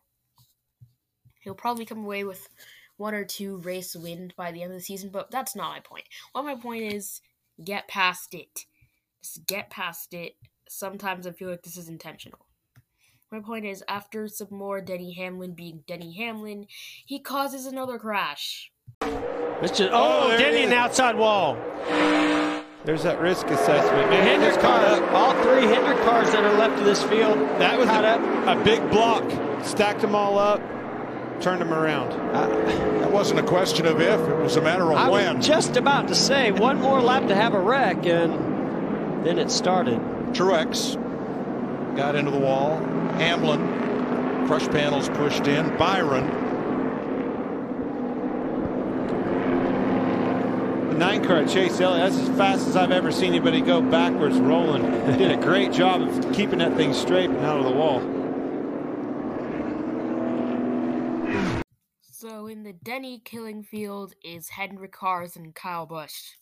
[1.41, 2.47] He'll probably come away with
[2.95, 5.80] one or two race wins by the end of the season, but that's not my
[5.82, 6.05] point.
[6.32, 7.20] What my point is,
[7.64, 8.66] get past it.
[9.22, 10.36] Just get past it.
[10.70, 12.45] Sometimes I feel like this is intentional.
[13.30, 16.68] My point is, after some more Denny Hamlin being Denny Hamlin,
[17.05, 18.72] he causes another crash.
[19.01, 21.57] It's just, oh, Oh, Denny it in the outside wall.
[22.84, 24.10] There's that risk assessment.
[24.10, 27.38] The Hendrick car, all three Hendrick cars that are left of this field.
[27.60, 28.58] That was caught a, up.
[28.58, 29.24] a big block.
[29.64, 30.60] stacked them all up,
[31.42, 32.10] turned them around.
[32.34, 35.38] That wasn't a question of if, it was a matter of I when.
[35.38, 39.52] was just about to say one more lap to have a wreck, and then it
[39.52, 40.00] started.
[40.34, 40.96] Truex
[41.96, 42.78] got into the wall.
[43.20, 45.78] Hamlin, crush panels pushed in.
[45.78, 46.41] Byron.
[51.02, 54.84] Nine car Chase Elliott, that's as fast as I've ever seen anybody go backwards rolling.
[55.18, 58.02] Did a great job of keeping that thing straight and out of the wall.
[62.04, 66.36] So in the Denny killing field is Henry Cars and Kyle Busch.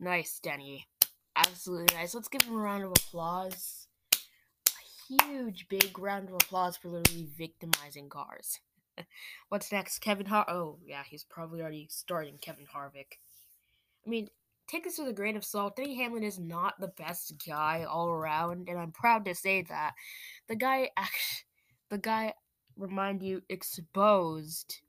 [0.00, 0.88] Nice, Denny.
[1.36, 2.16] Absolutely nice.
[2.16, 3.86] Let's give him a round of applause.
[4.12, 8.58] A huge, big round of applause for literally victimizing cars.
[9.50, 10.00] What's next?
[10.00, 10.50] Kevin Har.
[10.50, 13.18] Oh, yeah, he's probably already starting Kevin Harvick.
[14.06, 14.28] I mean,
[14.66, 15.76] take this with a grain of salt.
[15.76, 19.94] Denny Hamlin is not the best guy all around, and I'm proud to say that.
[20.48, 20.90] The guy
[21.90, 22.34] the guy,
[22.76, 24.80] remind you, exposed,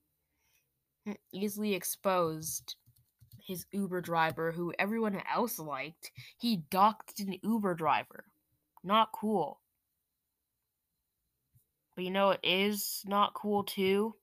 [1.08, 2.76] mm, easily exposed
[3.46, 6.12] his Uber driver, who everyone else liked.
[6.38, 8.26] He docked an Uber driver.
[8.84, 9.60] Not cool.
[11.96, 14.16] But you know it is not cool too?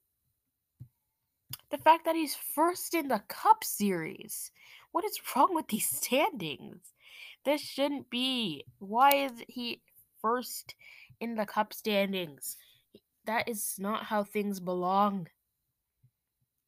[1.71, 4.51] The fact that he's first in the Cup Series.
[4.93, 6.93] What is wrong with these standings?
[7.45, 8.65] This shouldn't be.
[8.79, 9.83] Why is he
[10.21, 10.75] first
[11.21, 12.57] in the Cup standings?
[13.27, 15.29] That is not how things belong.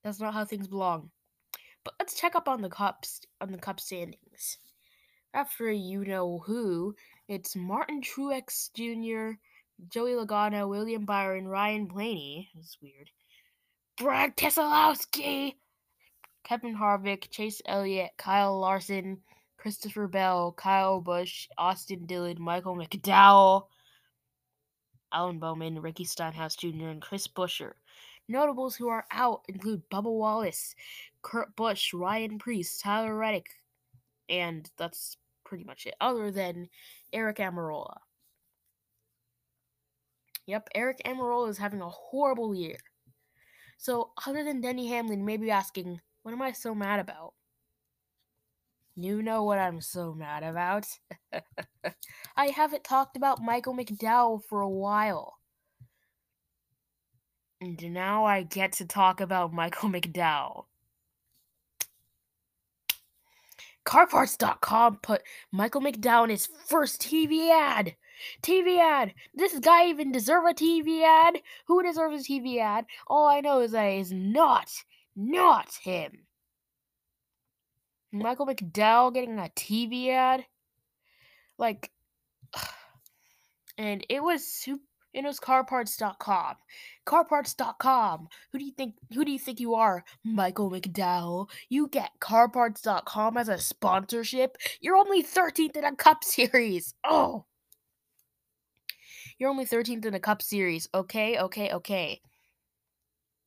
[0.03, 1.11] That's not how things belong.
[1.85, 4.59] But let's check up on the cups on the cup standings.
[5.35, 6.95] After you know who,
[7.29, 9.39] it's Martin Truex Jr.,
[9.89, 12.51] Joey Logano, William Byron, Ryan Blaney.
[12.55, 13.11] That's weird.
[13.99, 15.55] Brad Keselowski,
[16.45, 19.19] Kevin Harvick, Chase Elliott, Kyle Larson,
[19.57, 23.69] Christopher Bell, Kyle Busch, Austin Dillon, Michael McDowell,
[25.13, 27.73] Alex Bowman, Ricky Stenhouse Jr., and Chris Buescher.
[28.29, 30.75] Notables who are out include Bubba Wallace,
[31.23, 33.49] Kurt Busch, Ryan Preece, Tyler Reddick,
[34.29, 36.69] and that's pretty much it, other than
[37.15, 37.97] Aric Almirola.
[40.47, 42.77] Yep, Aric Almirola is having a horrible year.
[43.79, 47.35] So, other than Denny Hamlin, maybe asking, what am I so mad about?
[48.97, 50.87] You know what I'm so mad about.
[52.37, 55.35] I haven't talked about Michael McDowell for a while.
[57.61, 60.65] And now I get to talk about Michael McDowell.
[63.85, 65.23] CarParts.com put
[65.53, 67.97] Michael McDowell in his first TV ad.
[68.43, 69.13] TV ad.
[69.35, 71.43] This guy even deserve a TV ad?
[71.67, 72.87] Who deserves a TV ad?
[73.09, 74.71] All I know is that is not,
[75.17, 76.27] not him.
[78.13, 80.47] Michael McDowell getting a TV ad?
[81.59, 81.91] Like,
[83.79, 84.83] and it was super.
[85.15, 86.57] It was carparts.com.
[87.07, 88.29] Carparts.com.
[88.51, 91.49] Who do you think who do you think you are, Michael McDowell?
[91.69, 94.57] You get carparts.com as a sponsorship?
[94.81, 96.95] You're only 13th in a cup series.
[97.05, 97.45] Oh.
[99.39, 100.89] You're only 13th in a cup series.
[100.93, 102.21] Okay, okay, okay.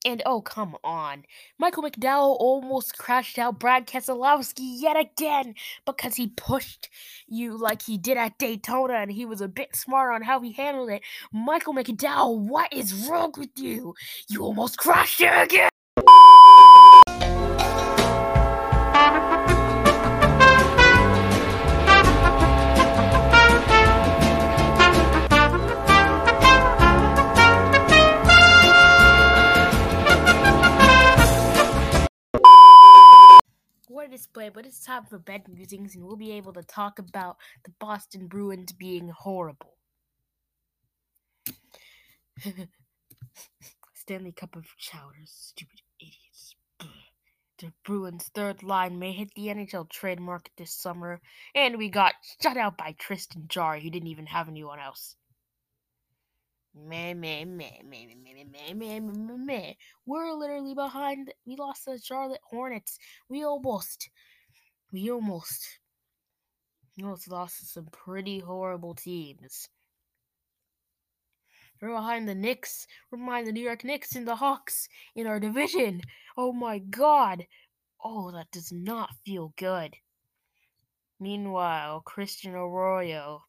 [0.08, 1.26] And oh, come on.
[1.60, 5.54] Michael McDowell almost crashed out Brad Keselowski yet again
[5.86, 6.88] because he pushed
[7.28, 10.54] you like he did at Daytona and he was a bit smart on how he
[10.54, 11.02] handled it.
[11.34, 13.96] Michael McDowell, what is wrong with you?
[14.30, 15.77] You almost crashed it again!
[34.00, 37.38] A display, but it's time for bed musings, and we'll be able to talk about
[37.66, 39.74] the Boston Bruins being horrible.
[43.96, 46.56] Stanley Cup of Chowders, stupid idiots.
[47.58, 51.20] The Bruins' third line may hit the NHL trade market this summer,
[51.56, 55.16] and we got shut out by Tristan Jarry, who didn't even have anyone else.
[60.06, 61.34] We're literally behind.
[61.46, 62.98] We lost the Charlotte Hornets.
[63.30, 64.10] We almost,
[64.92, 65.80] we almost,
[66.98, 69.70] we almost lost some pretty horrible teams.
[71.82, 72.88] We're behind the Knicks.
[73.12, 76.02] We're behind the New York Knicks and the Hawks in our division.
[76.36, 77.46] Oh my god.
[78.04, 79.96] Oh, that does not feel good.
[81.20, 83.44] Meanwhile, Christian Arroyo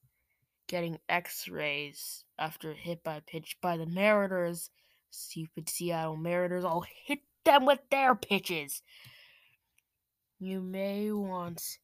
[0.69, 4.71] getting x-rays after hit by pitch by the Mariners.
[5.11, 6.65] Stupid Seattle Mariners.
[6.65, 8.83] I'll hit them with their pitches.
[10.39, 11.79] You may want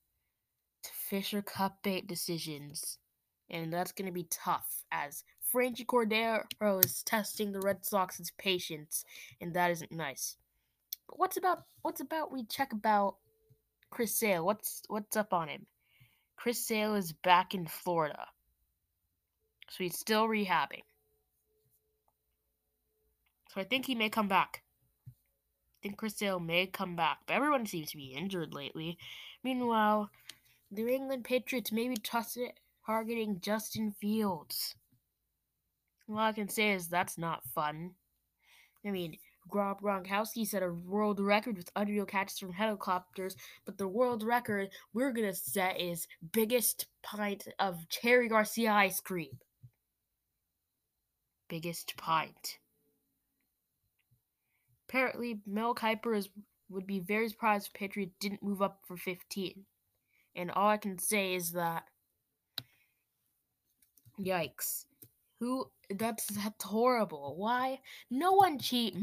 [0.85, 2.99] to Fisher Cup bait decisions
[3.51, 5.23] And that's going to be tough as
[5.55, 9.05] Franchy Cordero is testing the Red Sox's patience,
[9.41, 10.37] and that isn't nice.
[11.09, 13.17] But what's about what's about we check about
[13.91, 14.45] Chris Sale?
[14.45, 15.67] What's what's up on him?
[16.37, 18.27] Chris Sale is back in Florida.
[19.71, 20.83] So he's still rehabbing.
[23.53, 24.63] So I think he may come back.
[25.07, 25.13] I
[25.83, 27.19] think Chris Sale may come back.
[27.27, 28.99] But everyone seems to be injured lately.
[29.43, 30.11] Meanwhile,
[30.71, 31.97] the New England Patriots may be
[32.87, 34.75] targeting Justin Fields.
[36.09, 37.93] All I can say is that's not fun.
[38.85, 39.17] I mean,
[39.53, 44.71] Rob Gronkowski set a world record with unreal catches from helicopters, but the world record
[44.93, 49.39] we're gonna set is biggest pint of Cherry Garcia ice cream.
[51.49, 52.59] Biggest pint.
[54.89, 56.29] Apparently, Mel Kiper is,
[56.69, 59.65] would be very surprised if Patriot didn't move up for 15.
[60.37, 61.85] And all I can say is that,
[64.21, 64.85] yikes.
[65.41, 67.35] Who, that's, that's horrible.
[67.37, 67.81] Why?
[68.11, 68.97] No one cheat.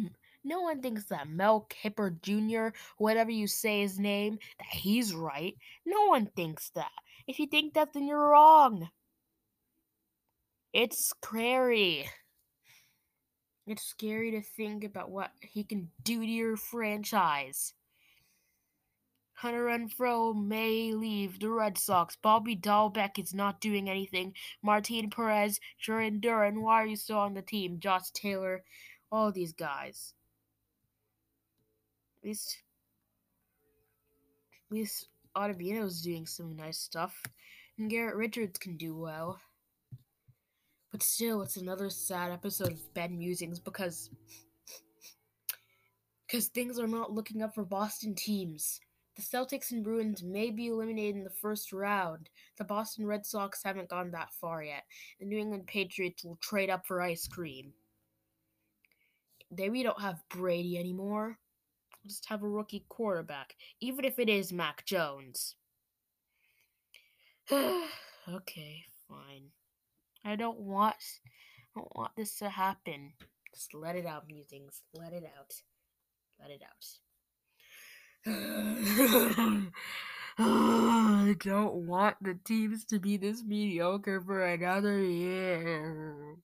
[0.44, 5.56] No one thinks that Mel Kiper Jr., whatever you say his name, that he's right.
[5.86, 6.92] No one thinks that.
[7.28, 8.90] If you think that, then you're wrong.
[10.74, 12.10] It's scary.
[13.68, 17.74] It's scary to think about what he can do to your franchise.
[19.34, 22.16] Hunter Renfroe may leave the Red Sox.
[22.16, 24.34] Bobby Dalbec is not doing anything.
[24.62, 27.80] Martin Perez, Jarren Duran, why are you still on the team?
[27.80, 28.64] Josh Taylor,
[29.12, 30.14] all these guys.
[32.22, 32.60] At least,
[34.70, 37.24] at least Ottavino's doing some nice stuff,
[37.80, 39.40] and Garrett Richards can do well.
[40.92, 44.10] But still, it's another sad episode of Ben Musings because
[46.28, 48.80] because things are not looking up for Boston teams.
[49.16, 52.30] The Celtics and Bruins may be eliminated in the first round.
[52.58, 54.84] The Boston Red Sox haven't gone that far yet.
[55.20, 57.74] The New England Patriots will trade up for ice cream.
[59.50, 61.38] They we don't have Brady anymore.
[62.04, 65.56] We'll just have a rookie quarterback, even if it is Mac Jones.
[67.52, 69.52] okay, fine.
[70.24, 70.96] I don't want
[71.76, 73.14] I don't want this to happen.
[73.54, 74.82] Just let it out, musings.
[74.94, 75.54] Let it out.
[76.40, 76.86] Let it out.
[80.38, 86.36] I don't want the teams to be this mediocre for another year.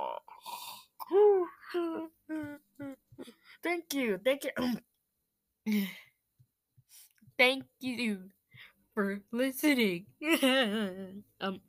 [3.62, 4.18] Thank you.
[4.24, 4.76] Thank you.
[7.38, 8.30] Thank you
[8.94, 10.06] for listening.
[11.40, 11.60] um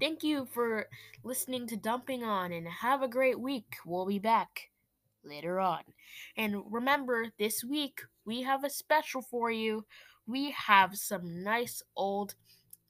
[0.00, 0.86] thank you for
[1.22, 3.76] listening to Dumping On and have a great week.
[3.86, 4.70] We'll be back
[5.24, 5.82] later on.
[6.36, 9.86] And remember, this week we have a special for you.
[10.26, 12.34] We have some nice old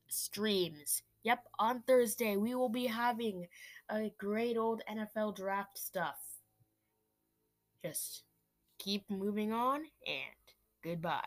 [0.09, 1.03] streams.
[1.25, 3.47] Yep, on Thursday we will be having
[3.91, 6.17] a great old NFL draft stuff.
[7.85, 8.23] Just
[8.79, 10.35] keep moving on and
[10.83, 11.21] goodbye.